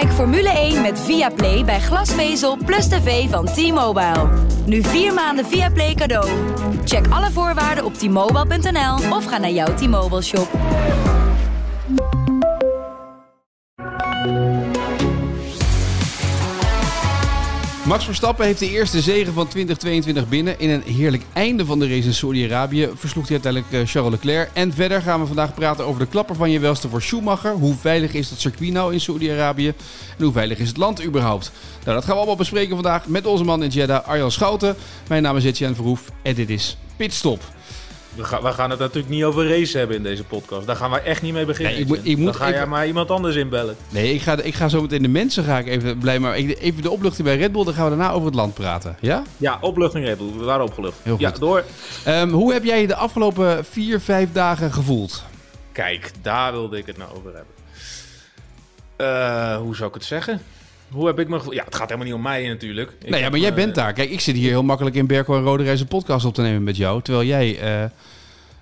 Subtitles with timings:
[0.00, 4.28] Kijk Formule 1 met Viaplay bij glasvezel plus tv van T-Mobile.
[4.66, 6.28] Nu vier maanden Viaplay cadeau.
[6.84, 10.48] Check alle voorwaarden op t-mobile.nl of ga naar jouw T-Mobile shop.
[17.90, 20.58] Max Verstappen heeft de eerste zegen van 2022 binnen.
[20.58, 24.50] In een heerlijk einde van de race in Saudi-Arabië versloeg hij uiteindelijk eh, Charles Leclerc.
[24.52, 27.52] En verder gaan we vandaag praten over de klapper van je welste voor Schumacher.
[27.52, 29.68] Hoe veilig is dat circuit nou in Saudi-Arabië?
[30.18, 31.52] En hoe veilig is het land überhaupt?
[31.84, 34.76] Nou, dat gaan we allemaal bespreken vandaag met onze man in Jeddah, Arjan Schouten.
[35.08, 37.42] Mijn naam is Etienne Verhoef en dit is Pitstop.
[38.20, 40.66] We, gaan, we gaan het natuurlijk niet over race hebben in deze podcast.
[40.66, 41.72] Daar gaan we echt niet mee beginnen.
[41.72, 43.76] Nee, ik moet- ik moet Dan ga even- jij maar iemand anders inbellen.
[43.88, 46.82] Nee, ik ga, ik ga zo meteen de mensen ga ik even blij maar even
[46.82, 47.64] de opluchting bij Red Bull.
[47.64, 48.96] Dan gaan we daarna over het land praten.
[49.00, 49.22] Ja?
[49.36, 50.32] Ja, opluchting Red Bull.
[50.38, 50.96] We waren opgelucht.
[51.02, 51.20] Heel goed.
[51.22, 51.64] Ja, door.
[52.04, 55.24] Ehm, hoe heb jij je de afgelopen vier, vijf dagen gevoeld?
[55.72, 57.54] Kijk, daar wilde ik het nou over hebben.
[58.96, 60.40] Eh, hoe zou ik het zeggen?
[60.90, 61.54] Hoe heb ik me gevoeld?
[61.54, 62.90] Ja, het gaat helemaal niet om mij natuurlijk.
[63.02, 63.92] Ik nee, ja, maar jij bent daar.
[63.92, 66.42] Kijk, ik zit hier heel makkelijk in Berko en Rode Reis een podcast op te
[66.42, 67.02] nemen met jou.
[67.02, 67.58] Terwijl jij...
[67.60, 67.84] eh,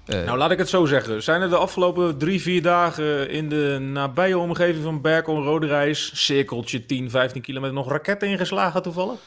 [0.08, 1.22] eh, Nou, laat ik het zo zeggen.
[1.22, 5.66] Zijn er de afgelopen drie, vier dagen in de nabije omgeving van Berkel en Rode
[5.66, 9.18] Reis, cirkeltje 10, 15 kilometer, nog raketten ingeslagen toevallig?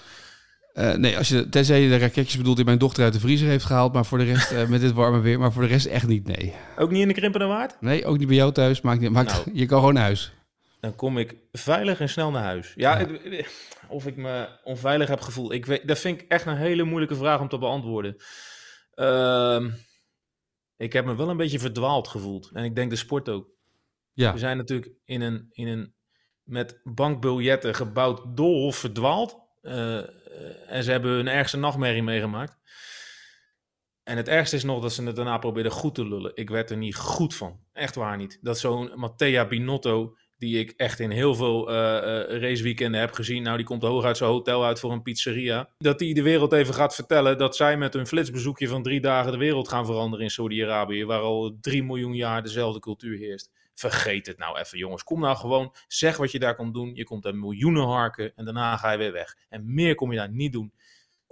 [0.73, 3.47] eh, nee, als je, tenzij je de raketjes bedoelt die mijn dochter uit de vriezer
[3.47, 3.93] heeft gehaald.
[3.93, 5.39] Maar voor de rest, eh, met dit warme weer.
[5.39, 6.53] Maar voor de rest echt niet, nee.
[6.77, 7.75] Ook niet in de krimpende waard?
[7.79, 8.81] Nee, ook niet bij jou thuis.
[8.81, 9.49] Maakt niet, maakt, Nou.
[9.53, 10.31] Je kan gewoon naar huis.
[10.79, 12.73] Dan kom ik veilig en snel naar huis.
[12.75, 13.07] Ja,
[13.87, 15.51] of ik me onveilig heb gevoeld.
[15.51, 18.15] Ik weet, dat vind ik echt een hele moeilijke vraag om te beantwoorden.
[18.95, 19.69] Ehm,
[20.81, 22.49] ik heb me wel een beetje verdwaald gevoeld.
[22.53, 23.49] En ik denk de sport ook.
[24.13, 24.33] Ja.
[24.33, 25.95] We zijn natuurlijk in een, in een
[26.43, 29.37] met bankbiljetten gebouwd doolhof verdwaald.
[29.61, 30.05] Eh, eh,
[30.67, 32.57] en ze hebben hun ergste nachtmerrie meegemaakt.
[34.03, 36.35] En het ergste is nog dat ze het daarna probeerden goed te lullen.
[36.35, 37.59] Ik werd er niet goed van.
[37.73, 38.39] Echt waar niet.
[38.41, 43.43] Dat zo'n Mattea Binotto, die ik echt in heel veel eh eh, raceweekenden heb gezien.
[43.43, 45.69] Nou, die komt hoog uit zijn hotel uit voor een pizzeria.
[45.77, 49.31] Dat die de wereld even gaat vertellen dat zij met een flitsbezoekje van drie dagen
[49.31, 51.05] de wereld gaan veranderen in Saudi-Arabië.
[51.05, 53.49] Waar al drie miljoen jaar dezelfde cultuur heerst.
[53.73, 55.03] Vergeet het nou even, jongens.
[55.03, 56.95] Kom nou gewoon, zeg wat je daar komt doen.
[56.95, 59.37] Je komt er miljoenen harken en daarna ga je weer weg.
[59.49, 60.73] En meer kom je daar niet doen.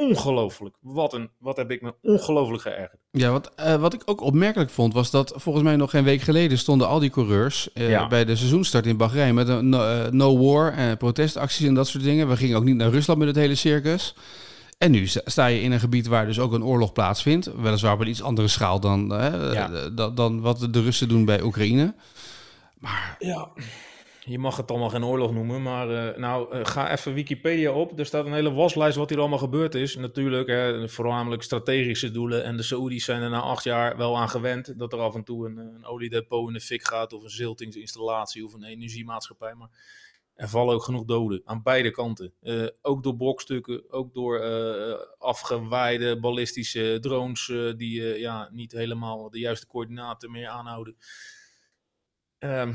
[0.07, 0.75] Ongelooflijk.
[0.81, 2.97] Wat, een, wat heb ik me ongelooflijk geërgerd.
[3.11, 6.21] Ja, wat, eh, wat ik ook opmerkelijk vond, was dat volgens mij nog geen week
[6.21, 8.07] geleden stonden al die coureurs eh, Ja.
[8.07, 11.87] bij de seizoenstart in Bahrein met een no, eh, no war en protestacties en dat
[11.87, 12.29] soort dingen.
[12.29, 14.15] We gingen ook niet naar Rusland met het hele circus.
[14.77, 17.51] En nu sta- je in een gebied waar dus ook een oorlog plaatsvindt.
[17.61, 19.07] Weliswaar op een iets andere schaal dan,
[19.53, 19.89] Ja.
[19.89, 21.93] dan, dan wat de Russen doen bij Oekraïne.
[22.79, 23.49] Maar Ja.
[24.29, 27.99] Je mag het allemaal geen oorlog noemen, maar eh, nou, eh, ga even Wikipedia op.
[27.99, 29.95] Er staat een hele waslijst wat hier allemaal gebeurd is.
[29.95, 32.43] Natuurlijk, hè, voornamelijk strategische doelen.
[32.43, 35.23] En de Saoedi's zijn er na acht jaar wel aan gewend dat er af en
[35.23, 39.53] toe een, een oliedepot in de fik gaat, of een ziltingsinstallatie, of een energiemaatschappij.
[39.53, 39.69] Maar
[40.39, 42.33] er vallen ook genoeg doden aan beide kanten.
[42.41, 48.71] Eh, ook door brokstukken, ook door eh, afgewaaide ballistische drones eh, die eh, ja, niet
[48.71, 50.97] helemaal de juiste coördinaten meer aanhouden.
[52.37, 52.73] Ehm,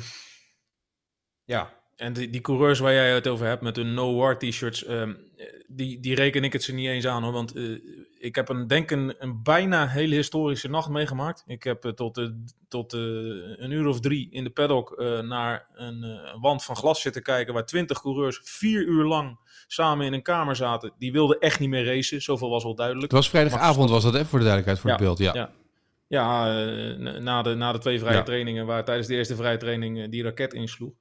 [1.45, 5.15] ja, en die, die coureurs waar jij het over hebt met hun no-war t-shirts, ehm,
[5.67, 7.33] die, die reken ik het ze niet eens aan hoor.
[7.33, 7.79] Want eh,
[8.19, 11.45] ik heb een, denk een, een bijna hele historische nacht meegemaakt.
[11.47, 12.27] Ik heb eh, tot, eh,
[12.69, 16.77] tot eh, een uur of drie in de paddock eh, naar een eh, wand van
[16.77, 17.55] glas zitten kijken...
[17.55, 20.93] waar twintig coureurs vier uur lang samen in een kamer zaten.
[20.99, 23.07] Die wilden echt niet meer racen, zoveel was wel duidelijk.
[23.13, 25.19] het was vrijdagavond was dat, hè, voor de duidelijkheid, voor Ja, het beeld.
[25.19, 25.41] Ja.
[25.41, 25.51] ja.
[26.09, 26.53] Ja,
[27.19, 28.23] na- de, na de twee vrije Ja.
[28.23, 30.93] trainingen, waar tijdens de eerste vrije training die raket insloeg.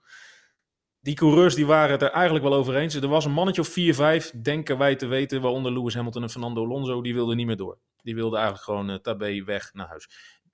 [1.03, 2.95] Die coureurs die waren het er eigenlijk wel over eens.
[2.95, 6.29] Er was een mannetje of 4, 5, denken wij te weten, waaronder Lewis Hamilton en
[6.29, 7.77] Fernando Alonso, die wilden niet meer door.
[8.01, 10.09] Die wilden eigenlijk gewoon eh tabé weg naar huis.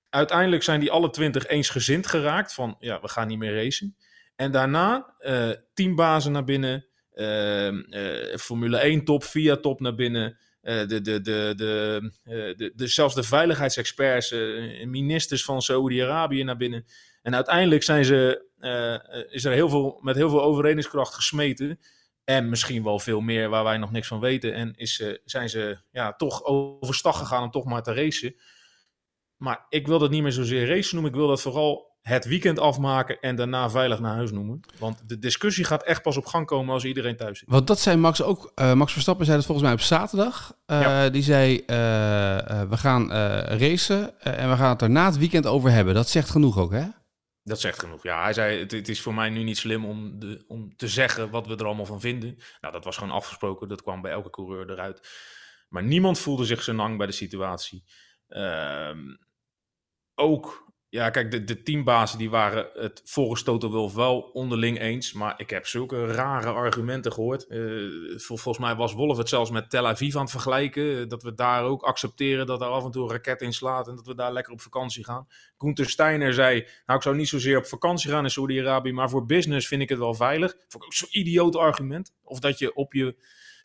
[0.08, 3.96] Uiteindelijk zijn die alle 20 eensgezind geraakt van, ja, we gaan niet meer racen.
[4.36, 10.38] En daarna eh teambazen naar binnen, eh, eh, Formule 1 top, VIA top naar binnen.
[10.60, 14.30] de, de, de, de, de, zelfs de veiligheidsexperts,
[14.84, 16.84] ministers van Saoedi-Arabië naar binnen.
[17.22, 18.49] En uiteindelijk zijn ze,
[19.30, 21.80] is er heel veel, met heel veel overredingskracht gesmeten.
[22.24, 24.54] En misschien wel veel meer waar wij nog niks van weten.
[24.54, 28.34] En is, eh, zijn ze ja, toch overstag gegaan om toch maar te racen.
[29.36, 31.12] Maar ik wil dat niet meer zozeer race noemen.
[31.12, 34.60] Ik wil dat vooral het weekend afmaken en daarna veilig naar huis noemen.
[34.78, 37.48] Want de discussie gaat echt pas op gang komen als iedereen thuis zit.
[37.48, 38.52] Want dat zei Max ook.
[38.54, 40.56] eh, Max Verstappen zei dat volgens mij op zaterdag.
[40.66, 41.08] Eh, Ja.
[41.08, 45.04] Die zei: eh, eh, We gaan eh, racen eh, en we gaan het er na
[45.06, 45.94] het weekend over hebben.
[45.94, 46.84] Dat zegt genoeg ook, hè?
[47.42, 48.02] Dat zegt genoeg.
[48.02, 51.30] Ja, hij zei: het, is voor mij nu niet slim om, de, om te zeggen
[51.30, 52.38] wat we er allemaal van vinden.
[52.60, 53.68] Nou, dat was gewoon afgesproken.
[53.68, 55.08] Dat kwam bij elke coureur eruit.
[55.68, 57.84] Maar niemand voelde zich zo lang bij de situatie.
[58.26, 59.16] Ehm,
[60.14, 65.12] ook Ja, kijk, de, de teambazen die waren het volgens Toto Wolff wel onderling eens.
[65.12, 67.46] Maar ik heb zulke rare argumenten gehoord.
[67.48, 71.00] Uh, volgens mij was Wolf het zelfs met Tel Aviv aan het vergelijken.
[71.00, 73.88] Eh, dat we daar ook accepteren dat er af en toe een raket in slaat.
[73.88, 75.28] En dat we daar lekker op vakantie gaan.
[75.58, 78.92] Gunther Steiner zei, nou ik zou niet zozeer op vakantie gaan in Saudi-Arabië.
[78.92, 80.52] Maar voor business vind ik het wel veilig.
[80.68, 82.12] Vond ik ook zo'n idioot argument.
[82.22, 83.16] Of dat je op je,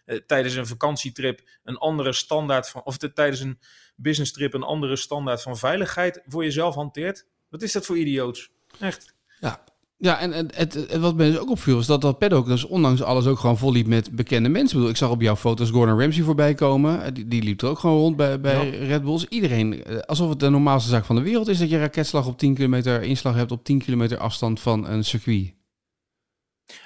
[0.06, 2.84] uh, tijdens een vakantietrip een andere standaard van...
[2.84, 3.60] Of de, tijdens een
[3.96, 7.26] business trip een andere standaard van veiligheid voor jezelf hanteert.
[7.50, 8.50] Wat is dat voor idioots?
[8.80, 9.14] Echt.
[9.40, 9.64] Ja,
[9.98, 12.64] ja, en, en het, het, wat me dus ook opviel is dat dat paddock dus
[12.64, 14.68] ondanks alles ook gewoon vol liep met bekende mensen.
[14.68, 17.04] Ik, bedoel, ik zag op jouw foto's Gordon Ramsay voorbij komen.
[17.04, 19.26] Eh, die, die liep er ook gewoon rond bij, bij Red Bulls.
[19.26, 22.38] Iedereen, eh, alsof het de normaalste zaak van de wereld is dat je raketslag op
[22.38, 25.54] 10 kilometer, inslag hebt op 10 kilometer afstand van een circuit.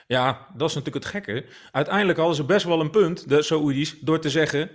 [0.08, 1.46] Ja, dat is natuurlijk het gekke.
[1.72, 4.72] Uiteindelijk hadden ze best wel een punt, de Saoedi's, door te zeggen...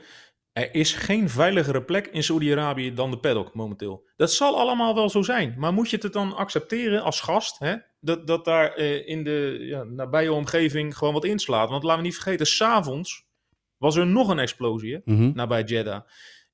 [0.53, 4.09] Er is geen veiligere plek in Saudi-Arabië dan de paddock momenteel.
[4.17, 5.55] Dat zal allemaal wel zo zijn.
[5.59, 7.59] Maar moet je het dan accepteren als gast?
[7.59, 7.75] Hè?
[8.01, 11.69] Dat, dat daar eh, in de ja, nabije omgeving gewoon wat inslaat.
[11.69, 13.25] Want laten we niet vergeten, s'avonds
[13.77, 15.31] was er nog een explosie hè, Mhm.
[15.35, 16.01] nabij Jeddah.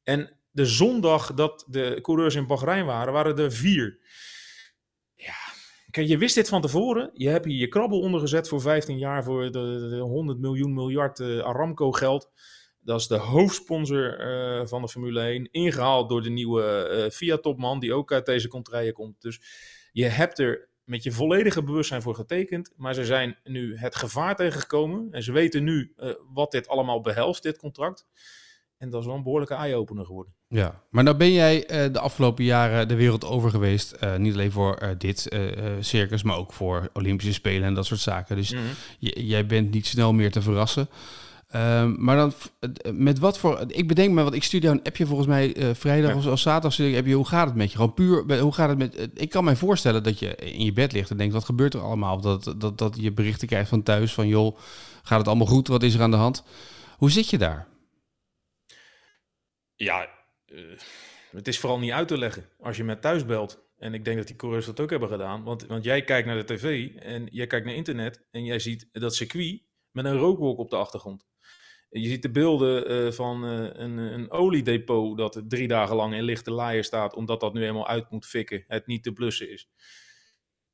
[0.02, 3.98] En de zondag dat de coureurs in Bahrein waren, waren er vier.
[5.90, 7.10] Kijk, je wist dit van tevoren.
[7.14, 11.20] Je hebt hier je krabbel ondergezet voor 15 jaar voor de, de 100 miljoen miljard
[11.20, 12.30] eh, Aramco geld.
[12.80, 15.48] Dat is de hoofdsponsor eh, van de Formule 1.
[15.50, 19.22] Ingehaald door de nieuwe eh, Fiat-topman, die ook uit deze contraien komt.
[19.22, 19.40] Dus
[19.92, 22.72] je hebt er met je volledige bewustzijn voor getekend.
[22.76, 25.08] Maar ze zijn nu het gevaar tegengekomen.
[25.10, 25.94] En ze weten nu
[26.32, 28.06] wat dit allemaal behelst, dit contract.
[28.80, 30.32] En dat is wel een behoorlijke eye-opener geworden.
[30.48, 33.92] Ja, maar nou ben jij eh, de afgelopen jaren de wereld over geweest.
[33.92, 35.28] eh, niet alleen voor eh, dit
[35.80, 38.36] circus, maar ook voor Olympische Spelen en dat soort zaken.
[38.36, 38.62] Dus Mhm.
[39.00, 40.88] jij bent niet snel meer te verrassen.
[41.48, 42.32] Ehm, maar dan,
[42.94, 43.64] met wat voor...
[43.66, 46.16] Ik bedenk me, want ik stuur jou een appje volgens mij vrijdag Ja.
[46.16, 46.72] of, of zaterdag.
[46.72, 47.76] Stuur ik een appje, hoe gaat het met je?
[47.76, 49.08] Gewoon puur, hoe gaat het met...
[49.14, 51.80] ik kan mij voorstellen dat je in je bed ligt en denkt, wat gebeurt er
[51.80, 52.16] allemaal?
[52.16, 54.56] Of dat, dat, dat je berichten krijgt van thuis van, joh,
[55.02, 55.68] gaat het allemaal goed?
[55.68, 56.42] Wat is er aan de hand?
[56.96, 57.66] Hoe zit je daar?
[59.84, 60.08] Ja,
[60.46, 60.78] eh,
[61.30, 63.68] het is vooral niet uit te leggen als je met thuis belt.
[63.78, 65.42] En ik denk dat die coureurs dat ook hebben gedaan.
[65.44, 68.88] Want, want jij kijkt naar de tv en jij kijkt naar internet en jij ziet
[68.92, 71.26] dat circuit met een rookwolk op de achtergrond.
[71.88, 76.22] Je ziet de beelden eh, van eh, een, een oliedepot dat drie dagen lang in
[76.22, 79.70] lichte laaien staat, omdat dat nu eenmaal uit moet fikken, het niet te blussen is.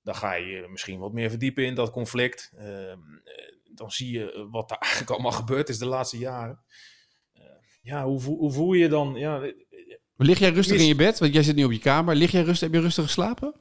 [0.03, 2.53] Dan ga je misschien wat meer verdiepen in dat conflict.
[2.56, 6.64] Ehm, eh, dan zie je wat daar eigenlijk allemaal gebeurd is de laatste jaren.
[7.87, 9.15] Eh, ja, hoe, voel- hoe voel je je dan?
[9.15, 9.53] Ja, eh,
[10.17, 11.19] Maar lig jij rustig in je bed?
[11.19, 12.15] Want jij zit nu op je kamer.
[12.15, 12.61] Lig jij rustig?
[12.69, 13.55] Heb je rustig geslapen?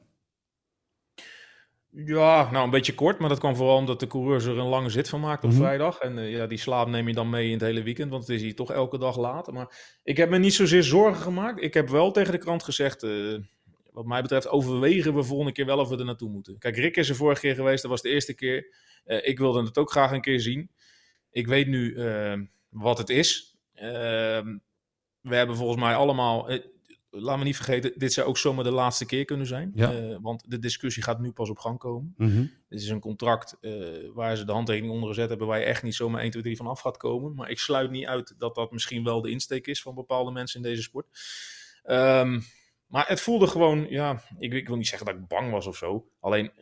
[2.04, 4.88] Ja, nou een beetje kort, maar dat kwam vooral omdat de coureurs er een lange
[4.90, 5.64] zit van maakten op Mhm.
[5.64, 5.98] vrijdag.
[5.98, 8.36] En eh, ja, die slaap neem je dan mee in het hele weekend, want het
[8.36, 9.52] is hier toch elke dag laat.
[9.52, 11.62] Maar ik heb me niet zozeer zorgen gemaakt.
[11.62, 13.34] Ik heb wel tegen de krant gezegd, eh,
[13.92, 16.58] wat mij betreft overwegen we volgende keer wel of we er naartoe moeten.
[16.58, 18.74] Kijk, Rick is er vorige keer geweest, dat was de eerste keer.
[19.04, 20.70] Eh, ik wilde het ook graag een keer zien.
[21.30, 22.34] Ik weet nu eh,
[22.68, 23.55] wat het is.
[23.76, 24.56] Ehm,
[25.20, 26.48] we hebben volgens mij allemaal...
[26.48, 26.64] eh,
[27.10, 29.72] Laten we niet vergeten, dit zou ook zomaar de laatste keer kunnen zijn.
[29.74, 29.92] Ja.
[29.92, 32.14] Eh, want de discussie gaat nu pas op gang komen.
[32.16, 32.44] Mhm.
[32.68, 33.72] Dit is een contract eh,
[34.14, 36.56] waar ze de handtekening onder gezet hebben, waar je echt niet zomaar 1, 2, 3
[36.56, 37.34] van af gaat komen.
[37.34, 40.62] Maar ik sluit niet uit dat dat misschien wel de insteek is van bepaalde mensen
[40.62, 41.06] in deze sport.
[41.82, 42.40] Ehm,
[42.86, 45.76] maar het voelde gewoon, ja, ik, ik wil niet zeggen dat ik bang was of
[45.76, 46.08] zo.
[46.20, 46.52] Alleen,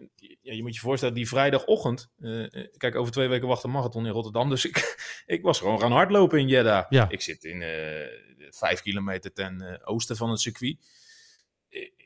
[0.41, 3.71] ja, je moet je voorstellen, die vrijdagochtend, eh, eh, kijk, over twee weken wacht een
[3.71, 4.49] marathon in Rotterdam.
[4.55, 6.85] Dus ik, ik was gewoon gaan hardlopen in Jeddah.
[6.89, 7.09] Ja.
[7.09, 8.07] Ik zit in eh,
[8.51, 10.77] vijf kilometer ten oosten van het circuit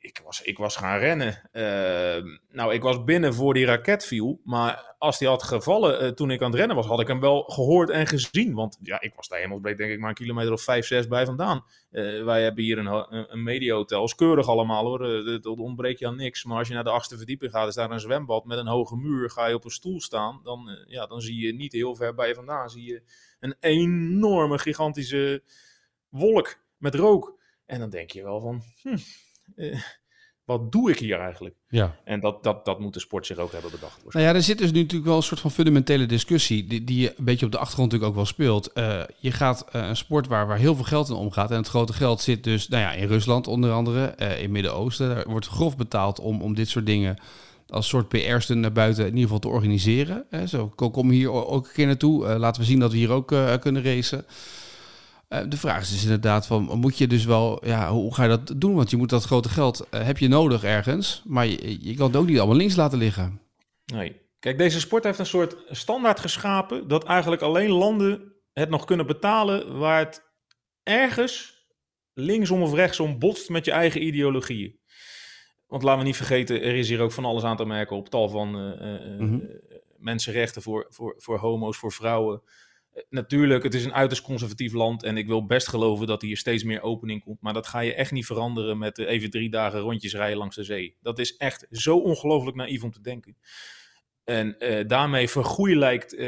[0.00, 1.48] ik was, ik was gaan rennen.
[1.52, 4.40] Eh, nou, ik was binnen voor die raket viel.
[4.44, 7.20] Maar als die had gevallen eh, toen ik aan het rennen was, had ik hem
[7.20, 8.54] wel gehoord en gezien.
[8.54, 11.26] Want ja, ik was daar hemelsbreed denk ik maar een kilometer of vijf, zes bij
[11.26, 11.64] vandaan.
[11.90, 14.04] Eh, wij hebben hier een, een, mediahotel.
[14.04, 15.04] Is keurig allemaal hoor.
[15.04, 16.44] Eh, Het het ontbreekt je aan niks.
[16.44, 18.96] Maar als je naar de achtste verdieping gaat, is daar een zwembad met een hoge
[18.96, 19.30] muur.
[19.30, 22.14] Ga je op een stoel staan, dan, eh, ja, dan zie je niet heel ver
[22.14, 22.70] bij je vandaan.
[22.70, 23.02] Zie je
[23.40, 25.42] een enorme, gigantische
[26.08, 27.38] wolk met rook.
[27.66, 28.62] En dan denk je wel van...
[28.82, 28.96] Hm,
[29.56, 29.80] eh,
[30.48, 31.54] wat doe ik hier eigenlijk?
[31.68, 31.96] Ja.
[32.04, 34.00] En dat, dat, dat moet de sport zich ook hebben bedacht.
[34.08, 37.08] Nou ja, er zit dus nu natuurlijk wel een soort van fundamentele discussie, die, die
[37.08, 38.72] een beetje op de achtergrond natuurlijk ook wel speelt.
[38.72, 41.50] Eh, je gaat eh, een sport waar, waar heel veel geld in omgaat.
[41.50, 44.50] En het grote geld zit dus nou ja, in Rusland onder andere, eh, in het
[44.50, 45.08] Midden-Oosten.
[45.08, 47.16] Daar wordt grof betaald om, om dit soort dingen
[47.68, 50.24] als soort PR-stunt naar buiten in ieder geval te organiseren.
[50.30, 50.46] Hè.
[50.46, 52.38] Zo, kom- hier ook een keer naartoe.
[52.38, 53.26] Laten we zien dat we hier ook
[53.60, 54.24] kunnen racen.
[55.28, 58.28] Eh, de vraag is dus inderdaad van, moet je dus wel, ja, hoe ga je
[58.28, 58.74] dat doen?
[58.74, 62.06] Want je moet dat grote geld, eh, heb je nodig ergens, maar je, je kan
[62.06, 63.40] het ook niet allemaal links laten liggen.
[63.84, 64.20] Nee.
[64.38, 69.06] Kijk, deze sport heeft een soort standaard geschapen dat eigenlijk alleen landen het nog kunnen
[69.06, 70.22] betalen waar het
[70.82, 71.66] ergens
[72.12, 74.78] linksom of rechtsom botst met je eigen ideologieën.
[75.66, 78.08] want laten we niet vergeten, er is hier ook van alles aan te merken op
[78.08, 78.48] tal van
[79.18, 79.42] mm
[79.98, 82.42] mensenrechten voor, voor, voor homo's, voor vrouwen.
[83.10, 86.64] Natuurlijk, het is een uiterst conservatief land en ik wil best geloven dat hier steeds
[86.64, 87.40] meer opening komt.
[87.40, 90.64] Maar dat ga je echt niet veranderen met even drie dagen rondjes rijden langs de
[90.64, 90.96] zee.
[91.00, 93.36] Dat is echt zo ongelooflijk naïef om te denken.
[94.24, 96.18] En uh, daarmee vergoeilijkt uh,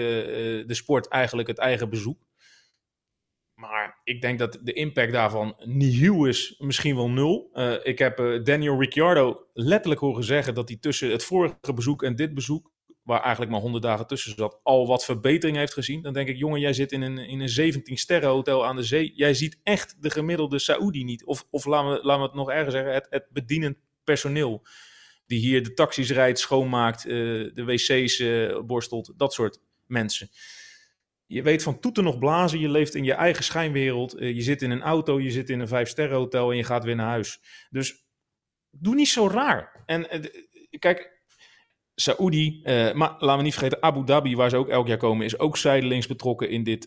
[0.66, 2.28] de sport eigenlijk het eigen bezoek.
[3.54, 7.50] Maar ik denk dat de impact daarvan nieuw is, misschien wel nul.
[7.52, 12.16] Uh, ik heb Daniel Ricciardo letterlijk horen zeggen dat hij tussen het vorige bezoek en
[12.16, 12.72] dit bezoek,
[13.10, 16.02] waar eigenlijk maar 100 dagen tussen zat, al wat verbetering heeft gezien.
[16.02, 18.82] Dan denk ik, jongen, jij zit in een, in een 17 sterren hotel aan de
[18.82, 19.12] zee.
[19.14, 21.24] Jij ziet echt de gemiddelde Saoedi niet.
[21.24, 24.66] Of, of laten, we, laten we het nog erger zeggen, het, het bedienend personeel
[25.26, 27.12] die hier de taxis rijdt, schoonmaakt, uh,
[27.54, 30.28] de wc's uh, borstelt, dat soort mensen.
[31.26, 34.62] Je weet van toeten nog blazen, je leeft in je eigen schijnwereld, uh, je zit
[34.62, 37.40] in een auto, je zit in een vijfsterren hotel en je gaat weer naar huis.
[37.70, 38.04] Dus
[38.70, 39.82] doe niet zo raar.
[39.86, 40.06] En
[40.78, 41.19] kijk,
[42.00, 42.60] Saoedi,
[42.94, 45.56] maar laten we niet vergeten, Abu Dhabi, waar ze ook elk jaar komen, is ook
[45.56, 46.86] zijdelings betrokken in dit,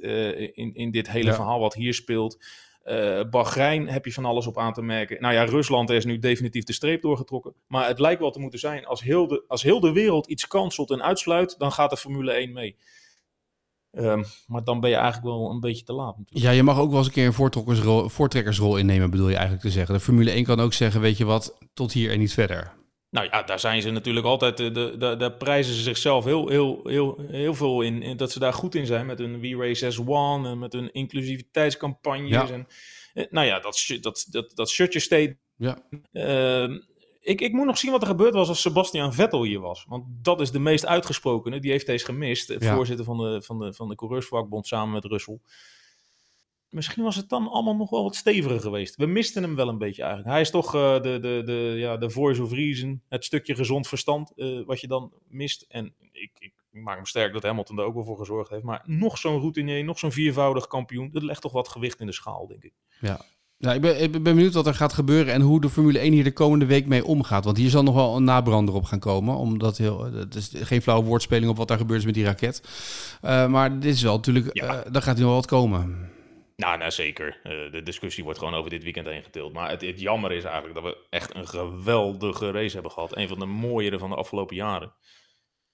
[0.54, 1.36] in, in dit hele ja.
[1.36, 2.38] verhaal wat hier speelt.
[2.86, 5.22] Uh, Bahrein heb je van alles op aan te merken.
[5.22, 7.54] Nou ja, Rusland is nu definitief de streep doorgetrokken.
[7.68, 10.48] Maar het lijkt wel te moeten zijn, als heel de, als heel de wereld iets
[10.48, 12.78] kanselt en uitsluit, dan gaat de Formule 1 mee.
[13.92, 16.18] Um, maar dan ben je eigenlijk wel een beetje te laat.
[16.18, 16.46] Natuurlijk.
[16.46, 19.64] Ja, je mag ook wel eens een keer een voortrekkersrol, voortrekkersrol innemen, bedoel je eigenlijk
[19.64, 19.96] te zeggen.
[19.96, 22.74] De Formule 1 kan ook zeggen, weet je wat, tot hier en niet verder.
[23.14, 26.82] Nou ja, daar zijn ze natuurlijk altijd, de, de, de prijzen ze zichzelf heel, heel,
[26.84, 29.88] heel, heel veel in, in, Dat ze daar goed in zijn met hun We Race
[29.88, 32.30] as One en met hun inclusiviteitscampagnes.
[32.30, 32.50] Ja.
[32.50, 32.68] En,
[33.30, 35.38] nou ja, dat, dat, dat, dat shirtje steed.
[35.58, 35.78] Ja.
[36.12, 36.78] Uh,
[37.20, 39.86] ik, ik moet nog zien wat er gebeurd was als Sebastian Vettel hier was.
[39.88, 41.60] Want dat is de meest uitgesprokene.
[41.60, 42.56] Die heeft deze gemist.
[42.60, 42.76] Ja.
[42.76, 45.40] voorzitter van de, van, de, van de coureursvakbond samen met Russell
[46.74, 48.96] misschien was het dan allemaal nog wel wat steviger geweest.
[48.96, 50.32] We misten hem wel een beetje eigenlijk.
[50.32, 53.88] Hij is toch uh, de, de, de, ja, de voice of reason, het stukje gezond
[53.88, 55.66] verstand uh, wat je dan mist.
[55.68, 58.64] En ik, ik, maak me sterk dat Hamilton er ook wel voor gezorgd heeft.
[58.64, 62.14] Maar nog zo'n routinier, nog zo'n viervoudig kampioen, dat legt toch wat gewicht in de
[62.14, 62.74] schaal, denk ik.
[63.00, 63.22] Ja.
[63.58, 66.14] Ja, ik ben, ik ben benieuwd wat er gaat gebeuren en hoe de Formule 1
[66.14, 67.46] hier de komende week mee omgaat.
[67.46, 69.36] Want hier zal nog wel een nabrander op gaan komen.
[69.36, 72.62] Omdat heel, het is geen flauwe woordspeling op wat daar gebeurt is met die raket.
[73.22, 74.84] Uh, maar dit is wel natuurlijk, ja.
[74.92, 76.12] dan gaat er nog wat komen.
[76.64, 77.40] Nou, nou zeker.
[77.44, 79.54] Uh, de discussie wordt gewoon over dit weekend heen getild.
[79.54, 83.18] Maar het, het jammer is eigenlijk dat we echt een geweldige race hebben gehad.
[83.18, 84.94] Een van de mooiere van de afgelopen jaren.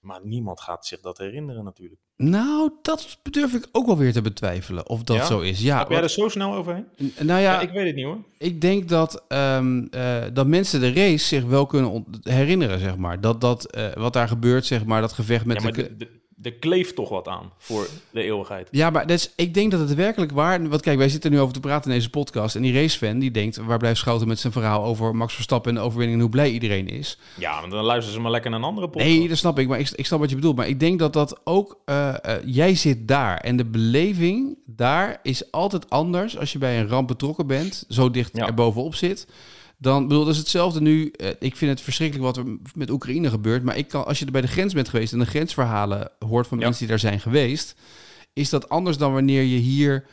[0.00, 2.00] Maar niemand gaat zich dat herinneren natuurlijk.
[2.16, 5.24] Nou, dat durf ik ook wel weer te betwijfelen of dat ja?
[5.24, 5.60] zo is.
[5.60, 6.86] Ja, Heb jij er zo snel overheen?
[7.18, 8.24] Nou ja, ja, ik weet het niet hoor.
[8.38, 13.20] Ik denk dat, um, uh, dat mensen de race zich wel kunnen herinneren, zeg maar.
[13.20, 16.19] Dat, dat uh, wat daar gebeurt, zeg maar, dat gevecht met ja, maar de, de,
[16.42, 18.68] er kleeft toch wat aan voor de eeuwigheid.
[18.70, 20.68] Ja, maar dus, ik denk dat het werkelijk waar...
[20.68, 22.56] Want kijk, wij zitten nu over te praten in deze podcast...
[22.56, 23.56] en die racefan die denkt...
[23.56, 25.70] waar blijft Schouten met zijn verhaal over Max Verstappen...
[25.70, 27.18] en de overwinning en hoe blij iedereen is.
[27.34, 29.10] Ja, want dan luisteren ze maar lekker naar een andere podcast.
[29.10, 29.68] Nee, dat snap ik.
[29.68, 30.56] Maar ik, ik snap wat je bedoelt.
[30.56, 31.78] Maar ik denk dat dat ook...
[31.86, 33.36] Uh, uh, jij zit daar.
[33.36, 36.38] En de beleving daar is altijd anders...
[36.38, 37.84] als je bij een ramp betrokken bent...
[37.88, 38.46] zo dicht ja.
[38.46, 39.26] er bovenop zit...
[39.82, 41.12] Dan bedoel, dat is hetzelfde nu.
[41.16, 43.62] Uh, ik vind het verschrikkelijk wat er met Oekraïne gebeurt.
[43.62, 46.46] Maar ik kan, als je er bij de grens bent geweest en de grensverhalen hoort
[46.46, 46.64] van ja.
[46.64, 47.74] mensen die daar zijn geweest,
[48.32, 50.04] is dat anders dan wanneer je hier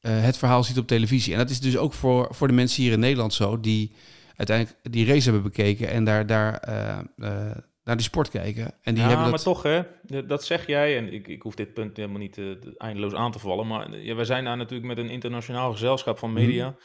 [0.00, 1.32] uh, het verhaal ziet op televisie.
[1.32, 3.92] En dat is dus ook voor, voor de mensen hier in Nederland zo, die
[4.36, 7.50] uiteindelijk die race hebben bekeken en daar, daar uh,
[7.84, 8.74] naar die sport kijken.
[8.82, 9.44] En die ja, hebben dat...
[9.44, 10.96] maar toch, hè, dat zeg jij.
[10.96, 12.40] En ik, ik hoef dit punt helemaal niet
[12.76, 13.66] eindeloos aan te vallen.
[13.66, 16.68] Maar ja, wij zijn daar natuurlijk met een internationaal gezelschap van media.
[16.68, 16.76] Mm.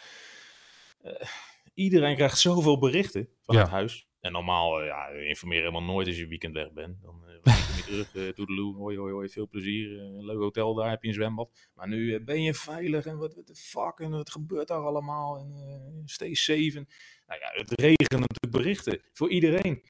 [1.80, 3.62] Uh, iedereen krijgt zoveel berichten van ja.
[3.62, 4.08] het huis.
[4.20, 7.02] En normaal, uh, ja, informeer helemaal nooit als je weekend weg bent.
[7.02, 10.00] Dan uh, kom je terug, uh, toedeloe, hoi, hoi, hoi, veel plezier.
[10.00, 11.70] een leuk hotel, daar heb je een zwembad.
[11.74, 15.38] Maar nu ben je veilig en wat de fuck, en wat gebeurt daar allemaal?
[15.38, 16.86] En stay safe.
[17.28, 19.84] nou ja, het regent natuurlijk berichten voor iedereen.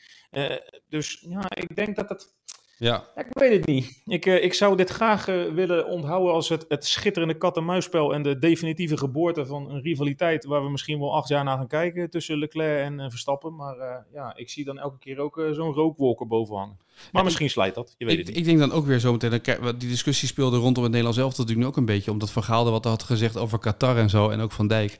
[0.87, 2.37] dus ja, ik denk dat het...
[2.79, 3.07] Ja.
[3.15, 3.21] ja.
[3.21, 4.01] ik weet het niet.
[4.05, 8.23] Ik, uh, ik zou dit graag uh, willen onthouden als het, het schitterende kat-en-muisspel en
[8.23, 12.09] de definitieve geboorte van een rivaliteit waar we misschien wel acht jaar naar gaan kijken
[12.09, 13.55] tussen Leclerc en uh, Verstappen.
[13.55, 16.77] Maar ja, ik zie dan elke keer ook zo'n rookwolk erboven hangen.
[16.99, 18.37] Maar ja, misschien slijt dat, je weet ik, het niet.
[18.37, 19.41] Ik denk dan ook weer zo meteen,
[19.77, 22.83] die discussie speelde rondom het Nederlands elftal natuurlijk ook een beetje, omdat Van Gaalde wat
[22.83, 24.99] had gezegd over Qatar en zo en ook Van Dijk.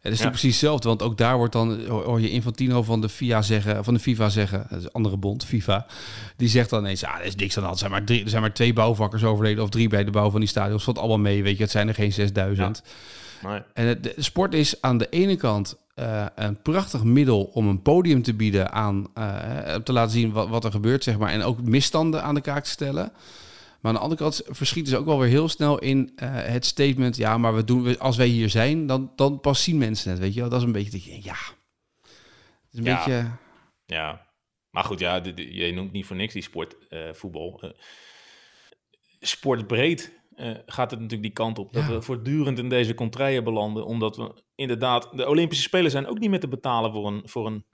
[0.00, 0.28] Het is ja.
[0.28, 3.94] precies hetzelfde, want ook daar wordt dan, hoor je Infantino van de FIA zeggen, van
[3.94, 5.86] de FIFA zeggen, dat is een andere bond, FIFA,
[6.36, 8.22] die zegt dan ineens, ah, er is niks aan de hand, er zijn maar, drie,
[8.22, 10.98] er zijn maar twee bouwvakkers overleden, of drie bij de bouw van die stadions, valt
[10.98, 12.82] allemaal mee, weet je, het zijn er geen 6000.
[12.84, 13.48] Ja.
[13.48, 13.60] Nee.
[13.74, 17.82] En het, de sport is aan de ene kant uh, een prachtig middel om een
[17.82, 21.42] podium te bieden aan, uh, te laten zien wat, wat er gebeurt, zeg maar, en
[21.42, 23.12] ook misstanden aan de kaak te stellen.
[23.80, 26.64] Maar aan de andere kant verschieten ze ook wel weer heel snel in uh, het
[26.64, 27.16] statement...
[27.16, 30.34] ja, maar we doen, als wij hier zijn, dan, dan pas zien mensen het, weet
[30.34, 30.48] je wel.
[30.48, 31.36] Dat is een beetje, ja...
[32.02, 32.96] Het is een ja.
[32.96, 33.30] beetje...
[33.86, 34.26] Ja,
[34.70, 37.60] maar goed, ja, je noemt niet voor niks die sport, uh, voetbal.
[37.64, 37.70] Uh,
[39.20, 41.72] sportbreed uh, gaat het natuurlijk die kant op.
[41.72, 43.86] Dat we voortdurend in deze contraien belanden.
[43.86, 47.46] Omdat we inderdaad, de Olympische Spelen zijn ook niet meer te betalen voor een, voor
[47.46, 47.64] een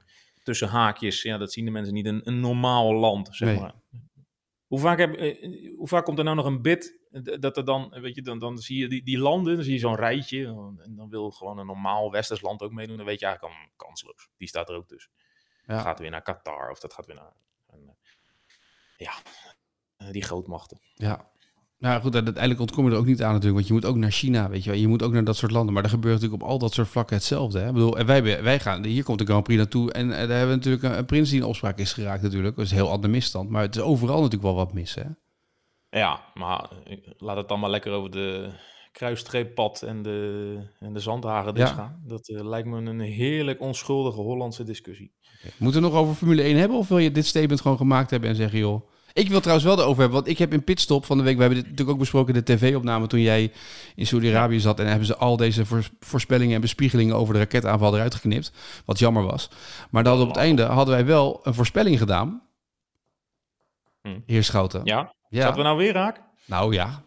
[0.42, 1.22] tussen haakjes.
[1.22, 3.74] Ja, dat zien de mensen niet, een, een normaal land, zeg maar.
[4.72, 5.18] Hoe vaak, heb,
[5.76, 6.98] hoe vaak komt er nou nog een bid
[7.40, 9.78] dat er dan, weet je, dan, dan zie je die, die landen, dan zie je
[9.78, 10.46] zo'n rijtje.
[10.78, 12.96] En dan wil gewoon een normaal westers land ook meedoen.
[12.96, 14.28] Dan weet je eigenlijk al kansloos.
[14.36, 15.12] Die staat er ook tussen.
[15.66, 15.74] Ja.
[15.74, 17.32] Dat gaat weer naar Qatar of dat gaat weer naar.
[17.66, 17.96] En,
[18.96, 19.12] ja,
[20.10, 20.80] die grootmachten.
[20.94, 21.30] Ja.
[21.82, 23.54] Nou goed, uiteindelijk ontkom je er ook niet aan natuurlijk.
[23.54, 24.78] Want je moet ook naar China, weet je wel.
[24.78, 25.74] Je moet ook naar dat soort landen.
[25.74, 27.58] Maar er gebeurt natuurlijk op al dat soort vlakken hetzelfde.
[27.58, 27.66] Hè?
[27.66, 29.92] Ik bedoel, en wij, wij gaan, hier komt de Grand Prix naartoe.
[29.92, 32.56] En, daar hebben we natuurlijk een, een, prins die in opspraak is geraakt natuurlijk.
[32.56, 33.50] Dat is een heel ander misstand.
[33.50, 35.02] Maar het is overal natuurlijk wel wat mis, hè?
[35.88, 36.70] Ja, maar
[37.16, 38.50] laat het dan maar lekker over de
[38.92, 42.02] kruisstreeppad en de, en de zandhagen dus gaan.
[42.06, 45.14] Dat uh, lijkt me een heerlijk onschuldige Hollandse discussie.
[45.38, 45.52] Okay.
[45.58, 46.78] Moeten we nog over Formule 1 hebben?
[46.78, 48.90] Of wil je dit statement gewoon gemaakt hebben en zeggen, joh...
[49.12, 51.34] Ik wil trouwens wel erover hebben, want ik heb in Pitstop van de week...
[51.34, 53.52] We hebben dit natuurlijk ook besproken, de tv-opname toen jij
[53.94, 54.80] in Saudi-Arabië zat...
[54.80, 55.64] en hebben ze al deze
[56.00, 58.52] voorspellingen en bespiegelingen over de raketaanval eruit geknipt.
[58.84, 59.48] Wat jammer was.
[59.90, 62.42] Maar dan op het einde hadden wij wel een voorspelling gedaan.
[64.02, 64.18] Hm.
[64.26, 64.80] Heer Schouten.
[64.84, 65.12] Ja?
[65.28, 65.40] Ja.
[65.40, 66.20] Zaten we nou weer raak?
[66.44, 67.02] Nou ja.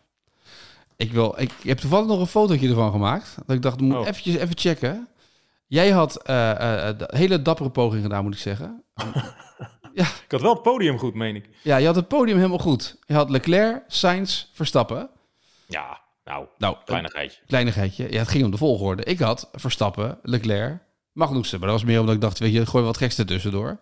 [0.95, 3.35] Ik, wil, ik, heb toevallig nog een fotootje ervan gemaakt.
[3.45, 4.07] Dat ik dacht, moet oh.
[4.07, 5.07] eventjes even checken.
[5.67, 8.83] Jij had uh, uh, hele dappere poging gedaan, moet ik zeggen.
[9.95, 10.03] ja.
[10.03, 11.49] Ik had wel het podium goed, meen ik.
[11.61, 12.97] Ja, je had het podium helemaal goed.
[13.05, 15.09] Je had Leclerc, Sainz, Verstappen.
[15.67, 17.41] Ja, nou, nou kleinigheidje.
[17.47, 18.11] Kleinigheidje.
[18.11, 19.03] Ja, het ging om de volgorde.
[19.03, 20.77] Ik had Verstappen, Leclerc,
[21.11, 21.59] Magnussen.
[21.59, 23.79] Maar dat was meer omdat ik dacht, weet je, gooi wat gekste tussendoor.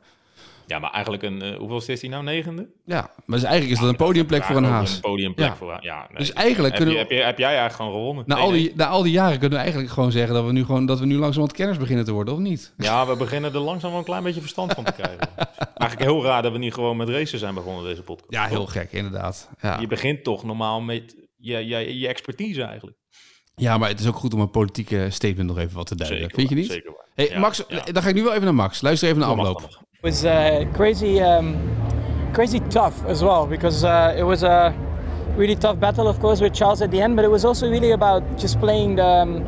[0.68, 2.24] Ja, maar eigenlijk een, uh, hoeveel is hij nou?
[2.24, 2.70] Negende?
[2.86, 4.96] Ja, maar dus eigenlijk is dat een podiumplek voor een haas.
[4.96, 5.56] Een podiumplek ja.
[5.56, 6.08] voor ja.
[6.10, 6.18] Nee.
[6.18, 8.24] Dus eigenlijk kunnen heb, je, heb, jij eigenlijk gewoon gewonnen?
[8.28, 10.66] Na, al die, na al die jaren kunnen we eigenlijk gewoon zeggen dat we nu,
[10.66, 12.74] gewoon, dat we nu langzaam wat kenners beginnen te worden, of niet?
[12.78, 15.30] Ja, we beginnen er langzaam wel een klein beetje verstand van te krijgen.
[15.76, 18.32] eigenlijk heel raar dat we niet gewoon met racen zijn begonnen deze podcast.
[18.32, 19.50] Ja, heel gek, inderdaad.
[19.62, 19.80] Ja.
[19.80, 22.98] Je begint toch normaal met je, je, je expertise eigenlijk.
[23.56, 26.30] Ja, maar het is ook goed om een politieke statement nog even wat te duiden.
[26.30, 26.72] Vind je niet?
[26.72, 27.28] Zeker waar.
[27.28, 28.82] Hey, Max, dan ga ik nu wel even naar Max.
[28.82, 29.83] Luister even naar afloop.
[30.04, 31.56] Was uh, crazy, um,
[32.34, 34.76] crazy tough as well because uh, it was a
[35.38, 37.16] really tough battle, of course, with Charles at the end.
[37.16, 39.46] But it was also really about just playing the um,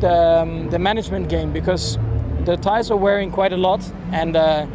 [0.00, 1.98] the, um, the, management game because
[2.46, 4.66] the tires were wearing quite a lot, and uh,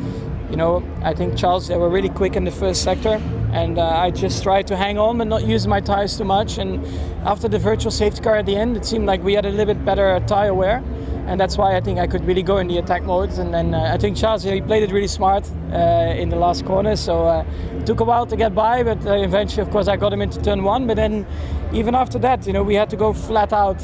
[0.52, 3.19] you know I think Charles they were really quick in the first sector,
[3.52, 6.60] and uh, I just tried to hang on but not use my tires too much.
[6.60, 6.86] And
[7.26, 9.74] after the virtual safety car at the end, it seemed like we had a little
[9.74, 10.84] bit better tire wear
[11.30, 13.38] and that's why I think I could really go in the attack modes.
[13.38, 16.65] And then uh, I think Charles he played it really smart uh, in the last
[16.65, 16.96] corner.
[16.96, 17.46] So uh,
[17.78, 20.24] it took a while to get by, but uh, eventually, of course, I got him
[20.24, 20.88] into turn one.
[20.88, 21.28] But then
[21.72, 23.80] even after that, you know, we had to go flat out.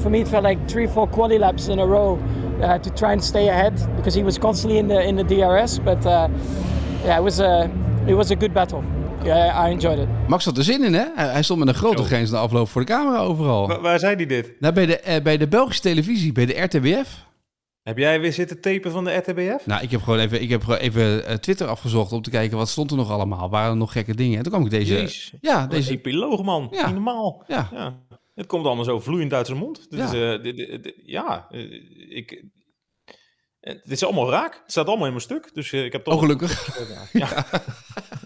[0.00, 2.18] for me, it felt like three, four quali laps in a row
[2.62, 5.78] uh, to try and stay ahead because he was constantly in the in the DRS.
[5.78, 6.28] But uh,
[7.04, 7.70] yeah, it was a
[8.08, 8.82] it was a good battle.
[9.24, 10.28] Ja, I enjoyed it.
[10.28, 11.04] Max had er zin in, hè?
[11.14, 13.80] Hij stond met een grote grens de afloop voor de camera overal.
[13.80, 14.52] waar zei hij dit?
[14.60, 17.30] Nou, bij de, eh, bij de Belgische televisie, bij de RTBF.
[17.82, 19.66] Heb jij weer zitten tapen van de RTBF?
[19.66, 22.56] Nou, ik heb gewoon even, ik heb gewoon even uh, Twitter afgezocht om te kijken
[22.56, 23.50] wat stond er nog allemaal.
[23.50, 24.36] Waren er nog gekke dingen?
[24.36, 24.94] En toen kwam ik deze...
[24.94, 25.92] Jeez, ja, deze...
[25.92, 26.68] epiloog, man.
[26.70, 26.84] Ja.
[26.84, 27.44] Niet normaal.
[27.46, 27.68] Ja.
[27.72, 27.98] ja.
[28.34, 29.86] Het komt allemaal zo vloeiend uit zijn mond.
[29.88, 31.46] ja, uh, dit, dit, ja
[32.08, 32.44] ik,
[33.62, 34.52] het is allemaal raak.
[34.52, 35.50] Het staat allemaal in mijn stuk.
[35.54, 36.14] Dus uh, ik heb toch...
[36.14, 36.78] Oh, gelukkig.
[37.12, 37.28] Ja.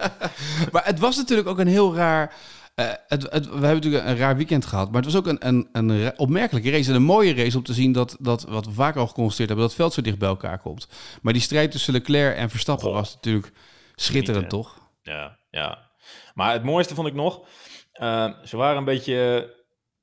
[0.72, 2.34] maar het was natuurlijk ook een heel raar...
[2.74, 4.86] Uh, het, het, we hebben natuurlijk een raar weekend gehad.
[4.86, 6.90] Maar het was ook een, een, een opmerkelijke race.
[6.90, 9.68] En een mooie race om te zien dat, dat wat we vaker al geconstateerd hebben...
[9.68, 10.88] dat het veld zo dicht bij elkaar komt.
[11.22, 13.52] Maar die strijd tussen Leclerc en Verstappen was natuurlijk
[13.94, 14.78] schitterend, toch?
[15.02, 15.90] Ja, ja.
[16.34, 17.46] Maar het mooiste vond ik nog...
[18.00, 19.54] Uh, ze waren een beetje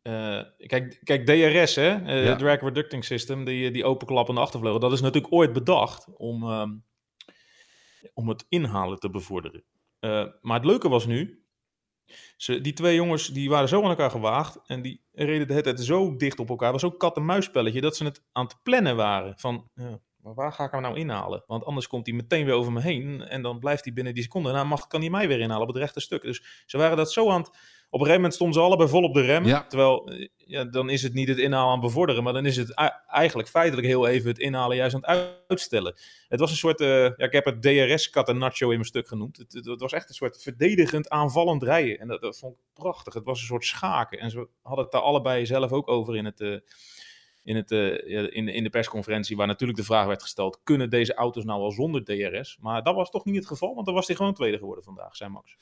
[0.04, 5.02] uh, kijk, kijk, DRS, hè, uh, Drag Reducting System, die, die openklappende achtervleugel, dat is
[5.02, 6.84] natuurlijk ooit bedacht om, um,
[8.14, 9.64] om het inhalen te bevorderen.
[10.00, 11.44] Uh, maar het leuke was nu,
[12.38, 15.66] ze, die twee jongens die waren zo aan elkaar gewaagd en die reden de hele
[15.66, 19.34] tijd zo dicht op elkaar, was zo'n kat-en-muisspelletje, dat ze het aan het plannen waren
[19.38, 19.70] van,
[20.24, 21.44] maar waar ga ik hem nou inhalen?
[21.48, 24.24] Want anders komt hij meteen weer over me heen en dan blijft hij binnen die
[24.24, 24.50] seconde.
[24.50, 26.22] En dan mag, kan hij mij weer inhalen op het rechte stuk.
[26.22, 27.58] Dus ze waren dat zo aan het
[28.00, 29.44] een gegeven moment stonden ze allebei vol op de rem.
[29.44, 32.74] Terwijl, eh, ja, dan is het niet het inhalen aan bevorderen, maar dan is het
[33.08, 35.96] eigenlijk feitelijk heel even het inhalen juist aan het uitstellen.
[36.28, 39.38] Het was een soort, uh, ja, ik heb het DRS Catenaccio in mijn stuk genoemd.
[39.38, 42.00] Het, het, was echt een soort verdedigend aanvallend rijden.
[42.00, 43.14] En dat, dat, vond ik prachtig.
[43.14, 44.20] Het was een soort schaken.
[44.20, 46.58] En ze hadden het daar allebei zelf ook over in het, uh,
[47.44, 51.44] in, het, in, in de persconferentie, waar natuurlijk de vraag werd gesteld: kunnen deze auto's
[51.44, 52.58] nou wel zonder DRS?
[52.60, 55.16] Maar dat was toch niet het geval, want dan was hij gewoon tweede geworden vandaag,
[55.16, 55.56] zei Max.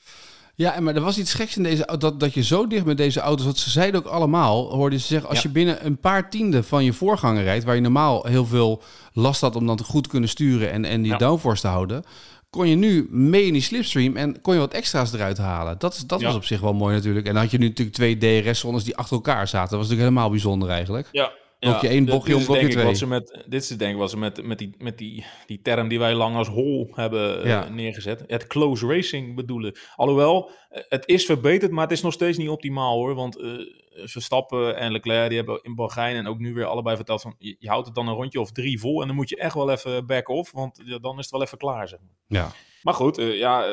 [0.54, 3.20] Ja, maar er was iets geks in deze dat, dat je zo dicht met deze
[3.20, 6.64] auto's, wat ze zeiden ook allemaal, hoorde ze zeggen, als je binnen een paar tienden
[6.64, 10.08] van je voorganger rijdt, waar je normaal heel veel last had om dan goed te
[10.08, 11.18] kunnen sturen en, en die ja.
[11.18, 12.04] downforce te houden,
[12.50, 15.78] kon je nu mee in die slipstream en kon je wat extra's eruit halen.
[15.78, 17.26] Dat, dat was op zich wel mooi natuurlijk.
[17.26, 19.70] En dan had je nu natuurlijk twee DRS-zones die achter elkaar zaten.
[19.70, 21.08] Dat was natuurlijk helemaal bijzonder eigenlijk.
[21.12, 21.32] Ja,
[21.70, 22.84] Blokje één, bochtje om, blokje twee.
[22.84, 25.62] Wat ze met, dit is denk ik wat ze met, met, die, met die, die
[25.62, 28.24] term die wij lang als hol hebben uh, neergezet.
[28.26, 29.78] Het close racing bedoelen.
[29.96, 33.14] Alhoewel, eh, het is verbeterd, maar het is nog steeds niet optimaal hoor.
[33.14, 33.58] Want uh,
[34.04, 37.34] Verstappen en Leclerc die hebben in Bahrein en ook nu weer allebei verteld van...
[37.38, 39.54] Je, je, houdt het dan een rondje of drie vol en dan moet je echt
[39.54, 40.52] wel even back-off.
[40.52, 42.40] Want dan is het wel even klaar zeg maar.
[42.40, 42.52] Ja.
[42.82, 43.64] Maar goed, ja,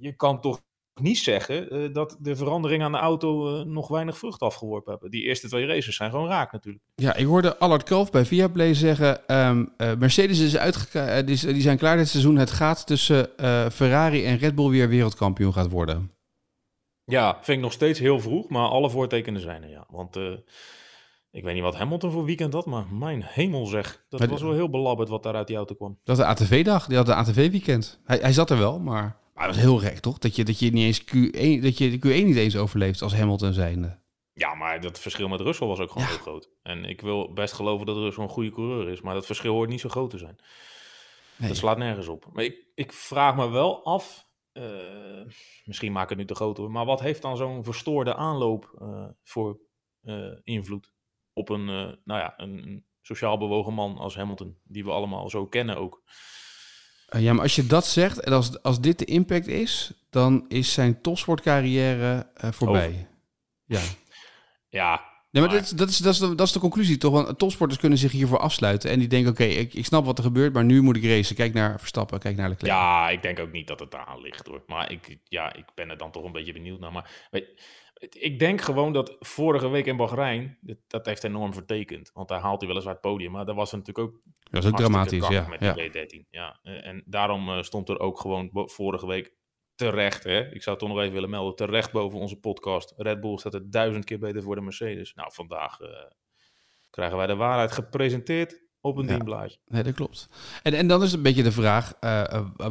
[0.00, 0.60] je kan toch
[1.00, 5.10] niet zeggen uh, dat de veranderingen aan de auto uh, nog weinig vrucht afgeworpen hebben.
[5.10, 6.84] Die eerste twee races zijn gewoon raak natuurlijk.
[6.94, 9.36] Ja, ik hoorde Allard Kalf bij Viaplay zeggen...
[9.36, 12.36] Um, uh, Mercedes is uitge die, die, zijn klaar dit seizoen.
[12.36, 13.30] Het gaat tussen
[13.72, 16.10] Ferrari en Red Bull weer wereldkampioen gaat worden.
[17.04, 19.86] Ja, vind ik nog steeds heel vroeg, maar alle voortekenen zijn er, ja.
[19.88, 20.16] Want
[21.30, 24.04] ik weet niet wat Hamilton voor weekend had, maar mijn hemel zeg.
[24.08, 25.98] Dat was wel heel belabberd wat daar uit die auto kwam.
[26.04, 28.00] Dat de ATV-dag, die had de ATV-weekend.
[28.04, 29.20] Hij, hij zat er wel, maar...
[29.32, 30.18] Maar dat was heel gek, toch?
[30.18, 33.14] Dat je, dat je niet eens Q1, dat je de Q1 niet eens overleeft als
[33.14, 34.00] Hamilton zijnde.
[34.32, 36.50] Ja, maar dat verschil met Russell was ook gewoon heel groot.
[36.62, 39.68] En ik wil best geloven dat Russell een goede coureur is, maar dat verschil hoort
[39.68, 40.38] niet zo groot te zijn.
[41.36, 41.48] Nee.
[41.48, 42.26] Dat slaat nergens op.
[42.32, 44.64] Maar ik, ik vraag me wel af, uh,
[45.64, 48.78] misschien maak ik het nu te groot hoor, maar wat heeft dan zo'n verstoorde aanloop
[48.82, 49.58] uh, voor
[50.02, 50.92] uh, invloed
[51.32, 51.64] op een,
[52.04, 56.02] nou ja, een sociaal bewogen man als Hamilton, die we allemaal zo kennen ook.
[57.14, 60.44] Uh, ja, maar als je dat zegt en als, als dit de impact is, dan
[60.48, 62.88] is zijn topsportcarrière uh, voorbij.
[62.88, 63.08] Over.
[63.64, 63.80] Ja.
[64.68, 65.10] Ja.
[65.30, 65.62] Nee, maar, maar...
[65.62, 67.12] Dat, dat, is, dat, is de, dat is de conclusie toch?
[67.12, 68.90] Want topsporters kunnen zich hiervoor afsluiten.
[68.90, 71.04] En die denken, oké, okay, ik, ik snap wat er gebeurt, maar nu moet ik
[71.04, 71.36] racen.
[71.36, 72.72] Kijk naar Verstappen, kijk naar Leclerc.
[72.72, 74.62] Ja, ik denk ook niet dat het daar ligt hoor.
[74.66, 76.92] Maar ik, ja, ik ben er dan toch een beetje benieuwd naar.
[76.92, 77.44] Maar weet,
[78.10, 82.10] ik denk gewoon dat vorige week in Bahrein, dat, heeft enorm vertekend.
[82.14, 84.20] Want daar haalt hij weliswaar het podium, maar dat was natuurlijk ook...
[84.50, 85.46] Dat is ook dramatisch, ja.
[85.48, 85.76] Met ja.
[85.76, 86.60] W13, ja.
[86.62, 89.34] En daarom uh, stond er ook gewoon vorige week
[89.74, 90.40] terecht, hè?
[90.40, 92.94] ik zou het toch nog even willen melden, terecht boven onze podcast.
[92.96, 95.14] Red Bull staat er duizend keer beter voor de Mercedes.
[95.14, 95.88] Nou, vandaag uh,
[96.90, 99.14] krijgen wij de waarheid gepresenteerd op een ja.
[99.14, 99.58] dienblaadje.
[99.68, 100.28] Nee, dat klopt.
[100.62, 102.24] En, en dan is een beetje de vraag, uh,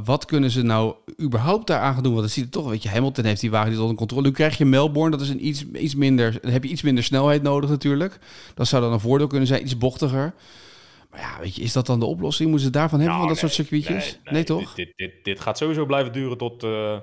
[0.04, 2.12] wat kunnen ze nou überhaupt daaraan gaan doen?
[2.12, 4.24] Want dan ziet het toch, weet je, Hamilton heeft die wagen niet onder controle.
[4.24, 7.04] Nu krijg je Melbourne, dat is een iets, iets minder, dan heb je iets minder
[7.04, 8.20] snelheid nodig natuurlijk.
[8.56, 10.34] Dat zou dan een voordeel kunnen zijn, iets bochtiger.
[11.10, 12.50] Maar ja, weet je, is dat dan de oplossing?
[12.50, 14.20] Moeten ze daarvan hebben, nou, van dat nee, soort circuitjes?
[14.24, 14.74] Nee, nee, toch?
[14.74, 16.64] Dit, dit, dit, dit, gaat sowieso blijven duren tot...
[16.64, 17.00] Uh...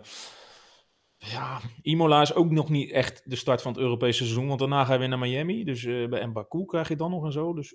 [1.19, 4.47] Ja, Imola is ook nog niet echt de start van het Europese seizoen.
[4.47, 5.65] Want daarna ga je weer naar Miami.
[5.65, 7.55] Dus uh, bij Baku krijg je dan nog en zo.
[7.55, 7.75] Dus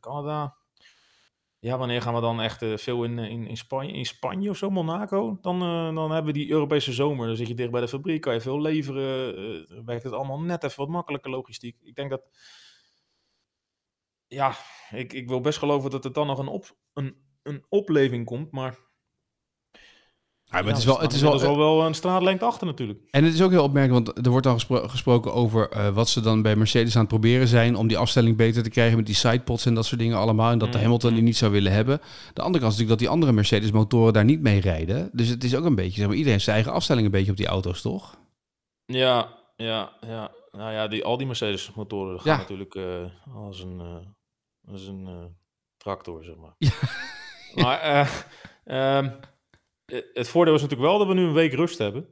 [0.00, 0.56] Canada,
[1.66, 4.56] ja, wanneer gaan we dan echt uh, veel in, in, in, Spanje, in Spanje of
[4.56, 5.38] zo, Monaco?
[5.40, 7.26] Dan, uh, dan hebben we die Europese zomer.
[7.26, 9.38] Dan zit je dicht bij de fabriek, kan je veel leveren.
[9.38, 11.76] Uh, werkt het allemaal net even wat makkelijker logistiek.
[11.82, 12.22] Ik denk dat...
[14.26, 14.54] Ja,
[14.90, 18.50] ik, ik wil best geloven dat het dan nog een, op, een, een opleving komt,
[18.50, 18.84] maar...
[20.50, 23.00] Ja, maar het is wel, het is wel, wel, wel een straatlengte achter natuurlijk.
[23.10, 26.08] En het is ook heel opmerkelijk, want er wordt al gespro gesproken over uh, wat
[26.08, 29.06] ze dan bij Mercedes aan het proberen zijn om die afstelling beter te krijgen met
[29.06, 30.50] die sidepods en dat soort dingen allemaal.
[30.50, 32.00] En dat de Hamilton die niet zou willen hebben.
[32.32, 35.10] De andere kant is natuurlijk dat die andere Mercedes motoren daar niet mee rijden.
[35.12, 37.36] Dus het is ook een beetje, zeg maar, iedereen zijn eigen afstelling een beetje op
[37.36, 38.16] die auto's, toch?
[38.84, 40.30] Ja, ja, ja.
[40.50, 42.38] Nou ja, die, al die Mercedes motoren gaan ja.
[42.38, 42.84] natuurlijk uh,
[43.34, 45.36] als een, uh, als een
[45.76, 46.54] tractor, zeg maar.
[46.58, 46.70] Ja.
[47.62, 48.08] maar,
[49.04, 49.12] um,
[50.12, 52.08] het voordeel is natuurlijk wel dat we nu een week rust hebben.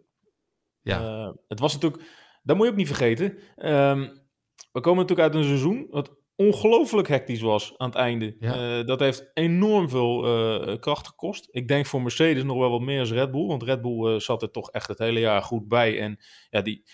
[0.82, 1.00] Ja.
[1.00, 2.02] Uh, het was natuurlijk,
[2.42, 3.24] dat moet je ook niet vergeten.
[3.56, 4.22] Um,
[4.72, 8.36] we komen natuurlijk uit een seizoen wat ongelooflijk hectisch was aan het einde.
[8.38, 8.78] Ja.
[8.78, 11.48] Uh, dat heeft enorm veel uh, kracht gekost.
[11.50, 13.46] Ik denk voor Mercedes nog wel wat meer als Red Bull.
[13.46, 16.00] Want Red Bull zat er toch echt het hele jaar goed bij.
[16.00, 16.18] En
[16.50, 16.84] ja, die,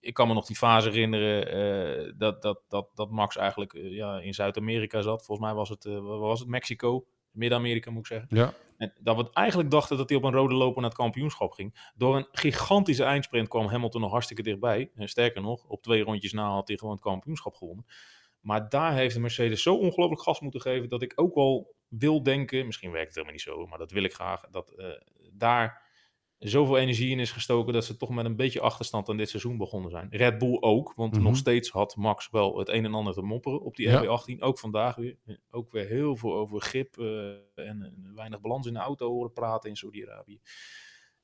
[0.00, 4.34] ik kan me nog die fase herinneren dat, dat, dat, dat Max eigenlijk ja, in
[4.34, 5.24] Zuid-Amerika zat.
[5.24, 7.06] Volgens mij was het, was het Mexico.
[7.32, 8.36] Midden-Amerika moet ik zeggen.
[8.36, 8.54] Ja.
[8.76, 11.90] En dat we eigenlijk dachten dat hij op een rode loper naar het kampioenschap ging.
[11.94, 14.90] Door een gigantische eindsprint kwam Hamilton nog hartstikke dichtbij.
[14.94, 17.86] En sterker nog, op twee rondjes na had hij gewoon het kampioenschap gewonnen.
[18.40, 22.22] Maar daar heeft de Mercedes zo ongelooflijk gas moeten geven dat ik ook wel wil
[22.22, 24.86] denken, misschien werkt het helemaal niet zo, maar dat wil ik graag, dat uh,
[25.32, 25.82] daar
[26.40, 29.56] zoveel energie in is gestoken dat ze toch met een beetje achterstand aan dit seizoen
[29.56, 30.08] begonnen zijn.
[30.10, 31.26] Red Bull ook, want mm -hmm.
[31.26, 34.04] nog steeds had Max wel het een en ander te mopperen op die ja.
[34.04, 34.38] RB18.
[34.38, 35.16] Ook vandaag weer.
[35.50, 39.32] Ook weer heel veel over grip uh, en, en, weinig balans in de auto horen
[39.32, 40.40] praten in Saudi-Arabië.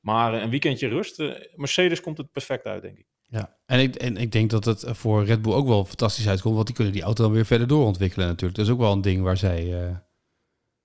[0.00, 1.20] Maar uh, een weekendje rust.
[1.20, 3.07] Uh, Mercedes komt het perfect uit, denk ik.
[3.29, 6.55] Ja, en ik, en ik denk dat het voor Red Bull ook wel fantastisch uitkomt,
[6.55, 8.57] want die kunnen die auto dan weer verder doorontwikkelen natuurlijk.
[8.59, 10.05] Dat is ook wel een ding waar zij...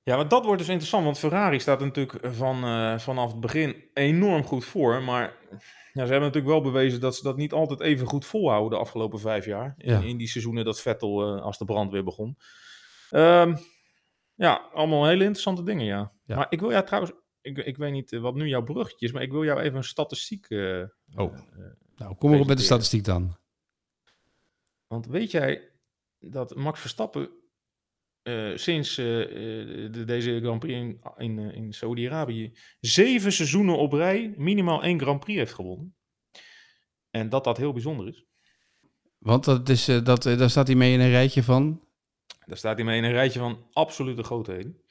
[0.03, 3.83] Ja, maar dat wordt dus interessant, want Ferrari staat natuurlijk van, uh, vanaf het begin
[3.93, 5.03] enorm goed voor.
[5.03, 5.37] Maar
[5.93, 8.85] ja, ze hebben natuurlijk wel bewezen dat ze dat niet altijd even goed volhouden de
[8.85, 9.73] afgelopen vijf jaar.
[9.77, 12.37] In, die seizoenen dat Vettel uh, als de brand weer begon.
[13.11, 13.57] Um,
[14.35, 16.11] ja, allemaal hele interessante dingen, ja.
[16.25, 16.35] ja.
[16.35, 19.21] Maar ik wil ja trouwens, ik, ik weet niet wat nu jouw bruggetje is, maar
[19.21, 20.49] ik wil jou even een statistiek.
[20.49, 20.83] Uh,
[21.15, 21.37] oh,
[21.95, 23.37] nou kom maar op met de statistiek dan.
[24.87, 25.71] Want weet jij
[26.19, 27.29] dat Max Verstappen
[28.23, 29.05] uh, sinds uh,
[29.91, 35.19] de, deze Grand Prix in, in, in Saudi-Arabië zeven seizoenen op rij minimaal één Grand
[35.19, 35.95] Prix heeft gewonnen.
[37.09, 38.25] En dat dat heel bijzonder is.
[39.17, 41.81] Want dat is, dat, daar staat hij mee in een rijtje van?
[42.45, 44.81] Daar staat hij mee in een rijtje van absolute grootheden.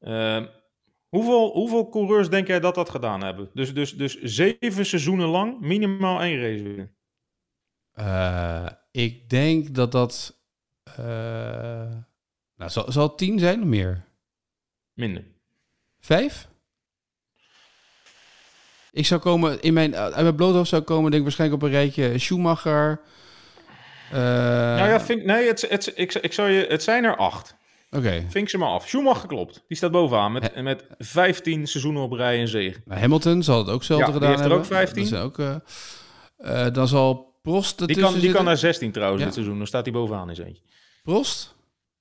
[0.00, 0.46] Uh,
[1.08, 3.50] hoeveel, hoeveel coureurs denk jij dat dat gedaan hebben?
[3.54, 6.96] Dus, dus, dus zeven seizoenen lang minimaal één race winnen.
[7.94, 10.42] Uh, ik denk dat dat...
[11.00, 11.96] Uh,
[12.60, 14.04] nou, zal, zal het tien zijn of meer?
[14.92, 15.24] Minder.
[16.00, 16.48] Vijf?
[18.92, 21.74] Ik zou komen, in mijn, uit mijn bloothoofd zou komen, denk ik waarschijnlijk op een
[21.74, 23.00] rijtje Schumacher,
[24.12, 27.54] uh, nou ja, vind, nee, het, het, ik, ik zou je, het zijn er acht.
[27.90, 28.06] Oké.
[28.06, 28.26] Okay.
[28.28, 28.88] Vink ze maar af.
[28.88, 29.64] Schumacher klopt.
[29.68, 32.80] Die staat bovenaan met, He met 15 seizoenen op rij en zege.
[32.84, 34.50] Nou, Hamilton zal het ook zelf ja, gedaan hebben.
[34.50, 35.10] er ook 15.
[35.10, 35.54] Dat ook, uh,
[36.38, 39.26] uh, dan zal Prost Die kan, die kan naar 16 trouwens ja.
[39.26, 39.58] dit seizoen.
[39.58, 40.62] Dan staat hij bovenaan in eentje.
[41.02, 41.54] Prost?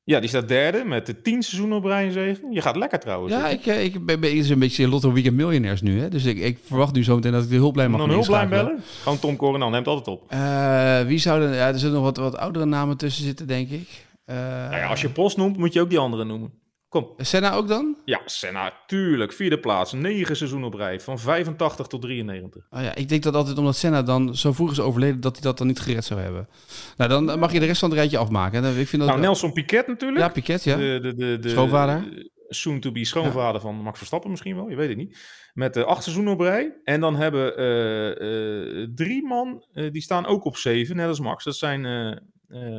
[0.04, 2.52] Ja, die staat derde met de 10 seizoenen op rij en zegen.
[2.52, 3.34] Je gaat lekker trouwens.
[3.34, 6.00] Ja, ik, ik ben, ben is een beetje Lotto Weekend Miljonairs nu.
[6.00, 6.10] Hè?
[6.10, 8.84] Dus ik, ik verwacht nu zo meteen dat ik de hulplijn mag een hulplijn bellen?
[9.02, 10.34] Gewoon Tom Coronel, neemt altijd op.
[10.34, 11.54] Uh, wie zou er...
[11.54, 14.06] Ja, er zullen nog wat, wat oudere namen tussen zitten, denk ik.
[14.26, 16.52] Uh, nou ja, als je Post noemt, moet je ook die andere noemen.
[16.90, 17.14] Kom.
[17.18, 17.98] Senna ook dan?
[18.06, 19.34] Ja, Senna, tuurlijk.
[19.34, 22.68] Vierde plaats, negen seizoen op rij, van 85 tot 93.
[22.70, 25.42] Oh ja, ik denk dat altijd omdat Senna dan zo vroeg is overleden, dat hij
[25.42, 26.50] dat dan niet gered zou hebben.
[26.98, 28.64] Nou, dan mag je de rest van het rijtje afmaken.
[28.64, 30.20] Ik vind dat nou, Nelson Piquet natuurlijk.
[30.20, 30.76] Ja, Piquet, ja.
[30.76, 32.28] De, de, de, de Schoonvader.
[32.48, 33.60] Soon-to-be schoonvader ja.
[33.60, 35.18] van Max Verstappen misschien wel, je weet het niet.
[35.54, 36.80] Met uh, acht seizoenen op rij.
[36.84, 41.44] En dan hebben uh, uh, drie man, die staan ook op zeven, net als Max.
[41.44, 42.22] Dat zijn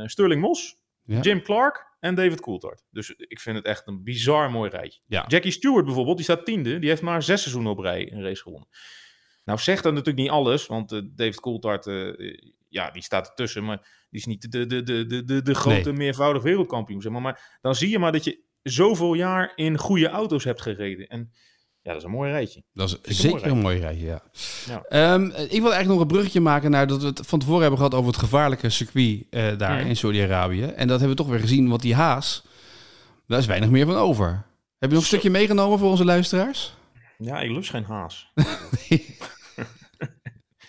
[0.05, 1.21] Sterling Moss, ja.
[1.21, 2.83] Jim Clark en David Coulthard.
[2.91, 5.01] Dus ik vind het echt een bizar mooi rijtje.
[5.07, 5.25] Ja.
[5.29, 6.79] Jackie Stewart bijvoorbeeld, die staat tiende.
[6.79, 8.69] Die heeft maar zes seizoenen op rij een race gewonnen.
[9.45, 12.37] Nou zegt dat natuurlijk niet alles, want uh, David Coulthard, uh,
[12.69, 15.89] ja, die staat ertussen, maar die is niet de, de, de, de, de, de grote
[15.89, 15.99] nee.
[15.99, 17.01] meervoudig wereldkampioen.
[17.01, 17.23] Zeg maar.
[17.23, 21.07] maar dan zie je maar dat je zoveel jaar in goede auto's hebt gereden.
[21.07, 21.33] En
[21.83, 22.63] ja, dat is een mooi rijtje.
[22.73, 24.23] Dat is zeker een mooi rijtje, ja.
[24.67, 25.15] ja.
[25.15, 27.79] Um, ik wil eigenlijk nog een bruggetje maken naar dat we het van tevoren hebben
[27.79, 29.89] gehad over het gevaarlijke circuit uh, daar mm.
[29.89, 30.63] in Saudi-Arabië.
[30.63, 32.45] En dat hebben we toch weer gezien, want die haas,
[33.27, 34.29] daar is weinig meer van over.
[34.79, 35.07] Heb je nog een Zo.
[35.07, 36.75] stukje meegenomen voor onze luisteraars?
[37.19, 38.31] Ja, ik lust geen haas.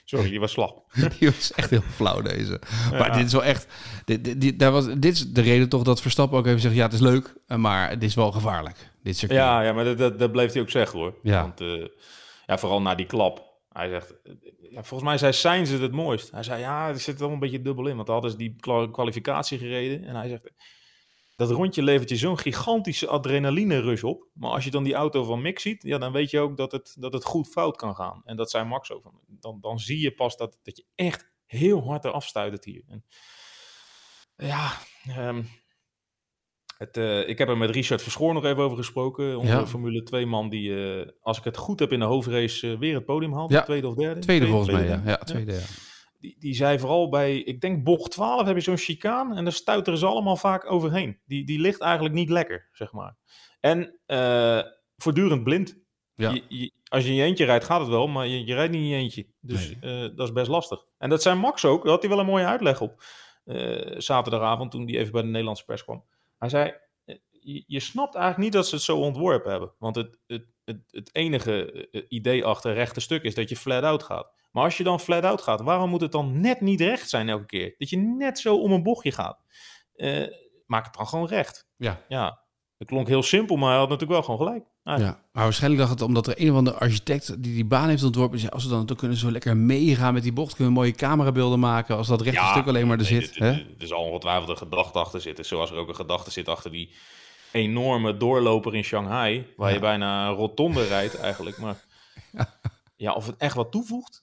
[0.05, 0.83] Sorry, die was slap.
[1.19, 2.61] die was echt heel flauw deze.
[2.91, 3.67] Maar dit is wel echt...
[4.05, 6.75] Dit, dit, dit, daar was, dit is de reden toch dat Verstappen ook even zegt...
[6.75, 9.19] ja, het is leuk, maar het is wel gevaarlijk, dit.
[9.19, 11.19] Ja, ja maar dat, dat, dat bleef hij ook zeggen, hoor.
[11.23, 11.41] Ja.
[11.41, 11.87] Want uh,
[12.45, 13.49] ja, vooral na die klap.
[13.69, 14.13] Hij zegt...
[14.69, 16.31] Ja, volgens mij zei Sainz het het mooist.
[16.31, 17.95] Hij zei, ja, er zit wel een beetje dubbel in.
[17.95, 18.55] Want hadden ze die
[18.91, 20.03] kwalificatie gereden.
[20.03, 20.51] En hij zegt...
[21.35, 24.27] Dat rondje levert je zo'n gigantische adrenaline rush op.
[24.33, 26.71] Maar als je dan die auto van Mick ziet, ja, dan weet je ook dat
[26.71, 28.21] het, dat het goed fout kan gaan.
[28.25, 29.11] En dat zei Max ook.
[29.27, 32.83] Dan, dan zie je pas dat, dat je echt heel hard eraf stuitert hier.
[32.87, 33.05] En,
[34.35, 34.71] ja,
[35.17, 35.49] um,
[36.81, 39.37] het, uh, ik heb er met Richard Verschoor nog even over gesproken.
[39.37, 39.67] Onze ja.
[39.67, 42.95] Formule 2 man die, uh, als ik het goed heb, in de hoofdrace uh, weer
[42.95, 43.51] het podium haalt.
[43.51, 43.61] Ja.
[43.61, 44.19] Tweede of derde?
[44.19, 45.01] Tweede, tweede volgens mij, ja.
[45.05, 45.17] ja.
[45.17, 45.59] tweede, ja
[46.19, 49.53] die, die zei vooral bij, ik denk bocht 12 heb je zo'n chicaan en daar
[49.53, 51.19] stuiteren ze allemaal vaak overheen.
[51.25, 53.17] Die, die ligt eigenlijk niet lekker, zeg maar.
[53.59, 53.99] En
[54.95, 55.79] voortdurend blind.
[56.15, 56.31] Ja.
[56.31, 58.71] Je, je, als je in je eentje rijdt, gaat het wel, maar je, je rijdt
[58.71, 59.27] niet in je eentje.
[59.39, 60.13] Dus nee.
[60.13, 60.85] dat is best lastig.
[60.97, 63.03] En dat zijn Max ook, daar had hij wel een mooie uitleg op.
[63.97, 66.05] Zaterdagavond, toen hij even bij de Nederlandse pers kwam.
[66.41, 66.73] Hij zei,
[67.29, 69.73] je, je, snapt eigenlijk niet dat ze het zo ontworpen hebben.
[69.79, 74.33] Want het, het, het, het enige idee achter rechte stuk is dat je flat-out gaat.
[74.51, 77.45] Maar als je dan flat-out gaat, waarom moet het dan net niet recht zijn elke
[77.45, 77.75] keer?
[77.77, 79.43] Dat je net zo om een bochtje gaat.
[79.95, 80.27] Uh,
[80.65, 81.69] maak het dan gewoon recht.
[81.75, 82.05] Ja.
[82.07, 82.43] Ja,
[82.77, 84.70] het klonk heel simpel, maar hij had natuurlijk wel gewoon gelijk.
[84.83, 85.17] Eigenlijk.
[85.17, 88.03] Ja, maar waarschijnlijk dacht het omdat er een of andere architect die die baan heeft
[88.03, 88.39] ontworpen.
[88.39, 90.55] Zei, als we dan, dan kunnen ze zo lekker meegaan met die bocht.
[90.55, 93.35] Kunnen we mooie camerabeelden maken als dat rechte ja, stuk alleen maar er nee, zit.
[93.35, 95.45] Er, er, er zal ongetwijfeld een gedachte achter zitten.
[95.45, 96.93] Zoals er ook een gedachte zit achter die
[97.51, 99.47] enorme doorloper in Shanghai.
[99.57, 99.73] Waar ja.
[99.75, 101.57] je bijna een rotonde rijdt eigenlijk.
[101.57, 101.75] Maar
[102.31, 102.53] ja.
[102.95, 104.21] ja, of het echt wat toevoegt...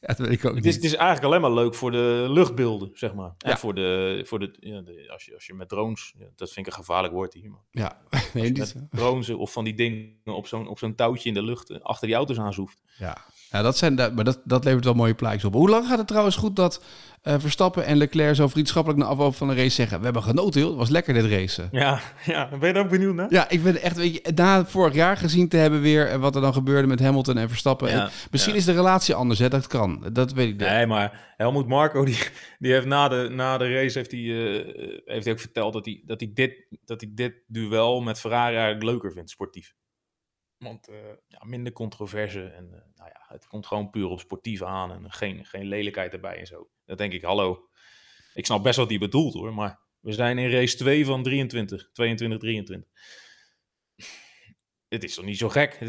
[0.00, 0.64] Ja, dat weet ik ook het.
[0.64, 3.34] Is, het is eigenlijk alleen maar leuk voor de luchtbeelden, zeg maar.
[3.38, 3.56] En ja.
[3.56, 6.72] voor de, voor de, ja, de, als, je, als je met drones, dat vind ik
[6.72, 7.50] een gevaarlijk woord hier.
[7.50, 7.64] Man.
[7.70, 8.02] Ja,
[8.34, 11.42] nee, niet met drones of van die dingen op zo'n op zo'n touwtje in de
[11.42, 12.82] lucht achter die auto's aanzoeft.
[12.98, 13.24] Ja.
[13.50, 15.52] Ja, dat zijn, dat, maar dat, dat levert wel mooie plaatjes op.
[15.52, 16.82] Hoe lang gaat het trouwens goed dat
[17.22, 19.98] eh, Verstappen en Leclerc zo vriendschappelijk na afloop van de race zeggen...
[19.98, 20.68] we hebben genoten, joh.
[20.68, 21.68] Het was lekker dit racen.
[21.72, 23.26] Ja, ja, ben je daar ook benieuwd naar?
[23.30, 26.06] Ja, ik ben echt, weet je, na vorig jaar gezien te hebben weer...
[26.08, 27.90] eh, wat er dan gebeurde met Hamilton en Verstappen.
[27.90, 28.58] Ja, En misschien ja.
[28.58, 29.48] is de relatie anders, hè.
[29.48, 30.06] Dat kan.
[30.12, 30.68] Dat weet ik niet.
[30.68, 32.18] Nee, maar Helmoet Marco, die,
[32.58, 35.84] die heeft na de, na de race heeft hij, eh, heeft hij ook verteld dat
[35.84, 39.74] hij, dat, hij dit, dat hij dit duel met Ferrari eigenlijk leuker vindt, sportief.
[40.58, 44.62] Want eh, ja, minder controverse en eh, nou ja, het komt gewoon puur op sportief
[44.62, 46.68] aan en geen, geen lelijkheid erbij en zo.
[46.84, 47.68] Dat denk ik, hallo,
[48.34, 51.90] ik snap best wat hij bedoelt hoor, maar we zijn in race 2 van 23,
[51.92, 52.90] 22, 23.
[54.88, 55.80] Het is toch niet zo gek?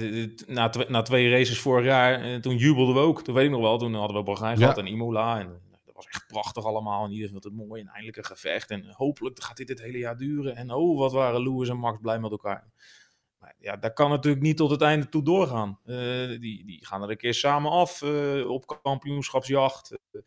[0.48, 3.24] Na, na twee races vorig jaar, eh, toen jubelden we ook.
[3.24, 4.60] Toen weet ik nog wel, toen hadden we Bahrein Ja.
[4.60, 5.40] gehad en Imola.
[5.40, 7.06] En dat was echt prachtig allemaal.
[7.06, 8.70] En ieder vond het mooi en eindelijk een gevecht.
[8.70, 10.56] En hopelijk gaat dit het hele jaar duren.
[10.56, 12.72] En oh, wat waren Lewis en Max blij met elkaar.
[13.40, 15.80] Maar ja, dat kan natuurlijk niet tot het einde toe doorgaan.
[15.86, 15.96] Eh,
[16.40, 19.98] die, die gaan er een keer samen af eh, op kampioenschapsjacht.
[20.12, 20.22] Eh,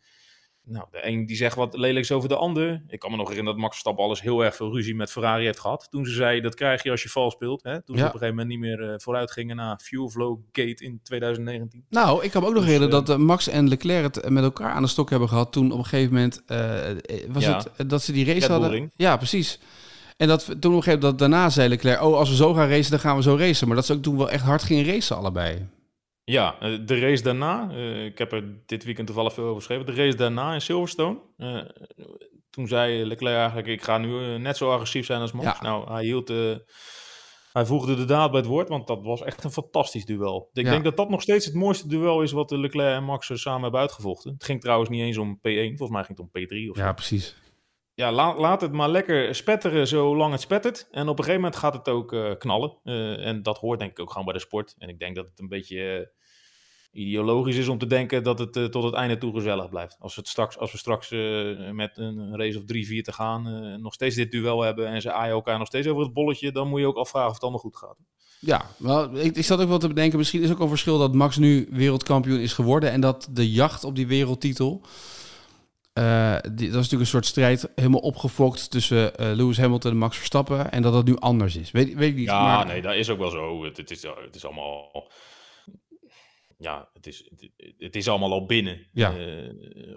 [0.65, 2.83] nou, de een die zegt wat lelijks over de ander.
[2.87, 5.45] Ik kan me nog herinneren dat Max Verstappen alles heel erg veel ruzie met Ferrari
[5.45, 5.87] heeft gehad.
[5.89, 7.63] Toen ze zei, dat krijg je als je vals speelt.
[7.63, 7.83] Hè?
[7.83, 10.99] Toen ze op een gegeven moment niet meer vooruit gingen naar Fuel Flow Gate in
[11.03, 11.85] 2019.
[11.89, 14.71] Nou, ik kan me ook nog Dus, herinneren dat Max en Leclerc het met elkaar
[14.71, 15.51] aan de stok hebben gehad.
[15.51, 16.43] Toen op een gegeven moment
[17.27, 17.63] was Ja.
[17.75, 18.91] het dat ze die race hadden.
[18.95, 19.59] Ja, precies.
[20.23, 22.53] En dat, toen op een gegeven moment dat daarna zei Leclerc, oh, als we zo
[22.53, 23.67] gaan racen, dan gaan we zo racen.
[23.67, 25.67] Maar dat ze ook toen wel echt hard gingen racen allebei.
[26.23, 29.85] Ja, eh, de race daarna, eh, ik heb er dit weekend toevallig veel over geschreven.
[29.85, 31.17] De race daarna in Silverstone.
[31.37, 31.59] eh,
[32.49, 35.45] toen zei Leclerc eigenlijk, ik ga nu net zo agressief zijn als Max.
[35.45, 35.57] Ja.
[35.61, 36.27] Nou, hij hield...
[37.53, 40.49] hij voegde de daad bij het woord, want dat was echt een fantastisch duel.
[40.53, 40.71] Ik Ja.
[40.71, 43.79] denk dat dat nog steeds het mooiste duel is wat Leclerc en Max samen hebben
[43.79, 44.33] uitgevochten.
[44.33, 46.83] Het ging trouwens niet eens om P1, volgens mij ging het om P3 of zo.
[46.83, 47.35] Ja, precies.
[47.95, 50.87] Ja, la- laat het maar lekker spetteren zolang het spettert.
[50.91, 52.77] En op een gegeven moment gaat het ook eh, knallen.
[52.83, 54.75] Eh, en dat hoort denk ik ook gewoon bij de sport.
[54.77, 56.09] En ik denk dat het een beetje
[56.91, 59.97] eh, ideologisch is om te denken dat het tot het einde toe gezellig blijft.
[59.99, 61.09] Als, het straks, als we straks
[61.71, 65.11] met een race of drie, vier te gaan nog steeds dit duel hebben en ze
[65.11, 67.61] aaien elkaar nog steeds over het bolletje, dan moet je ook afvragen of het allemaal
[67.61, 67.97] goed gaat.
[68.39, 71.13] Ja, wel, ik, ik zat ook wel te bedenken, misschien is ook een verschil dat
[71.13, 74.81] Max nu wereldkampioen is geworden en dat de jacht op die wereldtitel,
[75.93, 79.97] eh, die, dat is natuurlijk een soort strijd helemaal opgefokt tussen eh, Lewis Hamilton en
[79.97, 81.71] Max Verstappen en dat dat nu anders is.
[81.71, 82.25] Weet, weet ik niet.
[82.25, 83.63] Ja, maar, nee, dat is ook wel zo.
[83.63, 85.11] Het, het, is, het is allemaal.
[86.57, 88.87] Ja, het is, het, het is allemaal al binnen.
[88.91, 89.17] Ja.
[89.17, 89.49] Eh,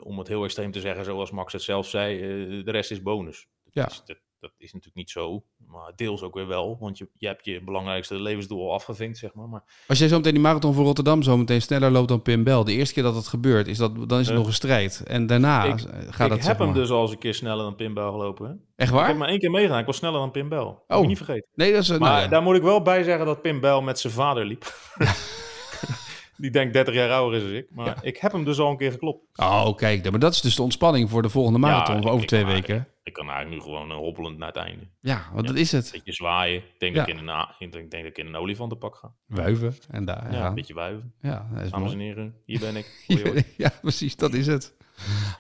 [0.03, 2.19] om het heel extreem te zeggen, zoals Max het zelf zei,
[2.63, 3.47] de rest is bonus.
[3.71, 3.87] Ja.
[3.87, 6.77] is, dat, dat is natuurlijk niet zo, maar deels ook weer wel.
[6.81, 9.49] Want je, je hebt je belangrijkste levensdoel al afgevinkt, zeg maar.
[9.49, 12.45] maar Als jij zo meteen die marathon voor Rotterdam zo meteen sneller loopt dan Pim
[12.45, 14.53] Bel, de eerste keer dat dat gebeurt, is dat, dan is het Eh, nog een
[14.53, 15.03] strijd.
[15.07, 17.35] En daarna ik- gaat ik het heb zeg hem maar- dus al eens een keer
[17.35, 18.47] sneller dan Pim Bel gelopen.
[18.47, 18.53] Hè?
[18.77, 19.07] Echt Ik waar?
[19.07, 19.79] heb maar één keer meegedaan.
[19.81, 20.85] Ik was sneller dan Pim Bel.
[20.89, 21.07] Oh.
[21.07, 21.49] niet vergeten.
[21.55, 21.89] Nee, dat is...
[21.89, 22.29] Maar nou ja.
[22.29, 24.65] daar moet ik wel bij zeggen dat Pim Bel met zijn vader liep.
[26.37, 27.67] Die denkt 30 jaar ouder is dan ik.
[27.71, 29.39] Maar ik heb hem dus al een keer geklopt.
[29.39, 32.45] Oh, kijk, maar dat is dus de ontspanning voor de volgende marathon Ja, over twee
[32.45, 32.89] weken.
[33.03, 34.89] Ik kan eigenlijk nu gewoon eh, hoppelend naar het einde.
[35.01, 35.53] Ja, want Ja.
[35.53, 35.91] dat is het.
[35.93, 36.57] beetje zwaaien.
[36.57, 38.97] Ik denk, dat, ik in een, ik denk, ik denk dat ik in een olifantenpak
[38.97, 39.13] ga.
[39.27, 41.13] Wuiven en daar Ja, een beetje wuiven.
[41.21, 42.87] Ja, dat is Dames en heren, hier ben ik.
[43.07, 43.45] Hoi, hoi.
[43.57, 44.75] ja, precies, dat is het.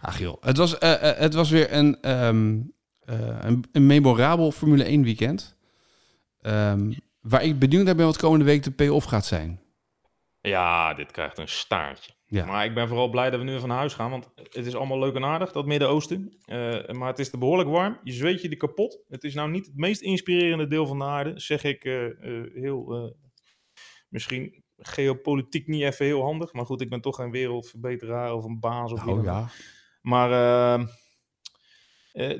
[0.01, 2.61] Ach joh, het was, eh, eh, het was weer een, ehm,
[3.01, 5.57] eh, een, een memorabel Formule 1 weekend.
[6.41, 9.61] Ehm, waar ik benieuwd naar ben wat komende week de payoff gaat zijn.
[10.49, 12.13] Ja, dit krijgt een staartje.
[12.27, 12.47] Ja.
[12.47, 14.11] Maar ik ben vooral blij dat we nu van huis gaan.
[14.11, 16.37] Want het is allemaal leuk en aardig, dat Midden-Oosten.
[16.45, 18.01] Eh, maar het is er behoorlijk warm.
[18.03, 19.05] Je zweet je er kapot.
[19.09, 21.41] Het is nou niet het meest inspirerende deel van de aarde.
[21.41, 23.15] Zeg ik eh, eh, heel...
[24.09, 26.53] misschien geopolitiek niet even heel handig.
[26.53, 29.25] Maar goed, ik ben toch geen wereldverbeteraar of een baas of Oh ook.
[29.25, 29.49] ja.
[30.01, 30.89] Maar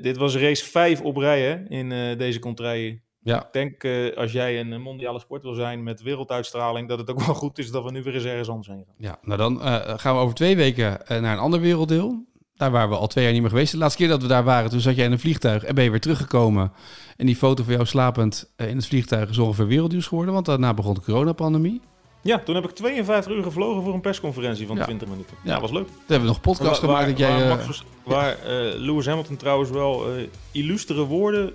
[0.01, 3.01] dit was race 5 op rij hè, in deze contraille.
[3.27, 3.37] Ja.
[3.41, 7.21] Ik denk eh, als jij een mondiale sport wil zijn met werelduitstraling, dat het ook
[7.25, 8.95] wel goed is dat we nu weer eens ergens anders heen gaan.
[8.97, 12.25] ja, nou dan eh, gaan we over twee weken eh, naar een ander werelddeel.
[12.55, 13.71] Daar waren we al twee jaar niet meer geweest.
[13.71, 15.83] De laatste keer dat we daar waren, toen zat jij in een vliegtuig en ben
[15.83, 16.71] je weer teruggekomen.
[17.17, 20.73] En die foto van jou slapend in het vliegtuig is ongeveer wereldnieuws geworden, want daarna
[20.73, 21.81] begon de coronapandemie.
[22.21, 24.83] Ja, toen heb ik 52 uur gevlogen voor een persconferentie van Ja.
[24.83, 25.35] 20 minuten.
[25.43, 25.53] Ja.
[25.53, 25.85] Ja, was leuk.
[25.87, 27.47] Toen hebben we nog een podcast Waar- gemaakt dat jij...
[27.47, 28.37] waar, waar
[28.77, 30.05] Lewis Hamilton trouwens wel
[30.51, 31.53] illustere woorden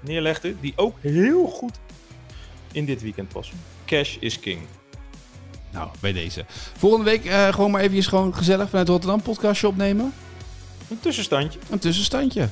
[0.00, 1.78] neerlegde, die ook heel goed
[2.72, 3.56] in dit weekend passen.
[3.84, 4.60] Cash is king.
[5.72, 6.44] Nou, bij deze.
[6.76, 10.12] Volgende week eh, gewoon maar even gewoon gezellig vanuit Rotterdam podcastje opnemen.
[10.90, 11.58] Een tussenstandje.
[11.70, 12.48] Een tussenstandje.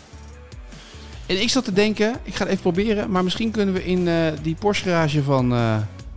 [1.26, 4.08] En ik zat te denken, ik ga het even proberen, maar misschien kunnen we in
[4.08, 5.48] eh, die Porsche garage van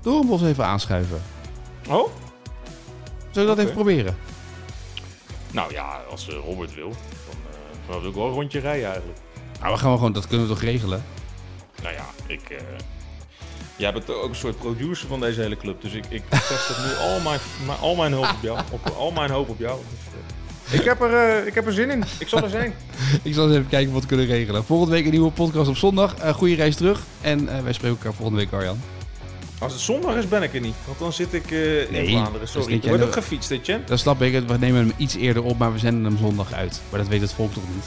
[0.01, 1.21] Doornbos even aanschuiven.
[1.89, 2.09] Oh?
[3.31, 4.17] Zullen we dat even proberen?
[5.51, 7.35] Nou ja, als Robert wil, dan
[7.89, 9.19] gaan we ook wel een rondje rijden eigenlijk.
[9.59, 11.03] Nou, we gaan wel gewoon, dat kunnen we toch regelen?
[11.81, 12.57] Nou ja, ik, eh,
[13.75, 15.81] Jij bent ook een soort producer van deze hele club.
[15.81, 18.59] Dus ik, ik vestig nu al mijn, mijn- al mijn hoop op jou.
[18.71, 19.79] Op, al mijn hoop op jou.
[20.69, 22.03] Dus, ik, heb er, eh, ik heb er zin in.
[22.19, 22.73] Ik zal er zijn.
[23.23, 24.63] Ik zal eens even kijken wat we kunnen regelen.
[24.63, 26.15] Volgende week een nieuwe podcast op zondag.
[26.15, 26.99] Eh goede reis terug.
[27.21, 28.79] En eh, wij spreken elkaar volgende week, Arjan.
[29.59, 30.75] Als het zondag is, ben ik er niet.
[30.85, 32.47] Want dan zit ik eh, in Vlaanderen.
[32.47, 32.69] Sorry.
[32.71, 33.83] wordt jij- ook gefietst, dit Chen.
[33.85, 34.47] Dat snap ik.
[34.47, 36.81] We nemen hem iets eerder op, maar we zenden hem zondag uit.
[36.89, 37.85] Maar dat weet het volk toch niet.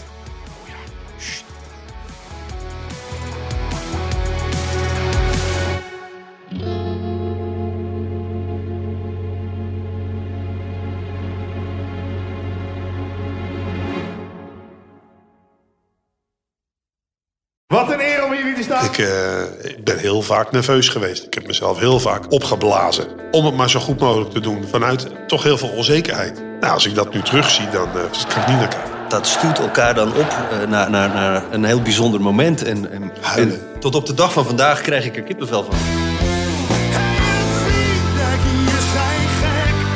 [17.87, 18.85] Wat een eer om hier te staan.
[18.85, 21.25] Ik, eh, ik ben heel vaak nerveus geweest.
[21.25, 23.07] Ik heb mezelf heel vaak opgeblazen.
[23.31, 24.65] Om het maar zo goed mogelijk te doen.
[24.71, 26.43] Vanuit toch heel veel onzekerheid.
[26.61, 27.95] Nou, als ik dat nu terugzie, dan eh,
[28.29, 28.91] kan ik niet naar kijken.
[29.09, 32.63] dat stuurt elkaar dan op eh, naar, naar, naar een heel bijzonder moment.
[32.63, 33.55] En, en, Huilen.
[33.55, 35.75] en tot op de dag van vandaag krijg ik er kippenvel van.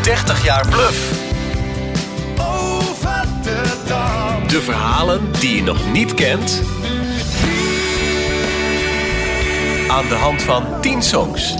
[0.02, 1.22] 30 jaar Bluff.
[4.48, 6.62] De verhalen die je nog niet kent.
[9.94, 11.54] Aan de hand van 10 songs.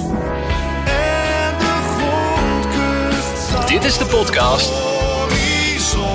[3.67, 4.73] Dit is de podcast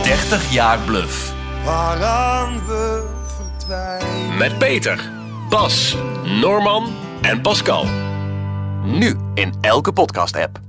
[0.03, 1.33] 30 jaar Bluff.
[1.65, 3.03] Waaraan we
[3.37, 4.37] verdwijnen.
[4.37, 5.11] Met Peter,
[5.49, 7.85] Bas, Norman en Pascal.
[8.83, 10.68] Nu in elke podcast-app.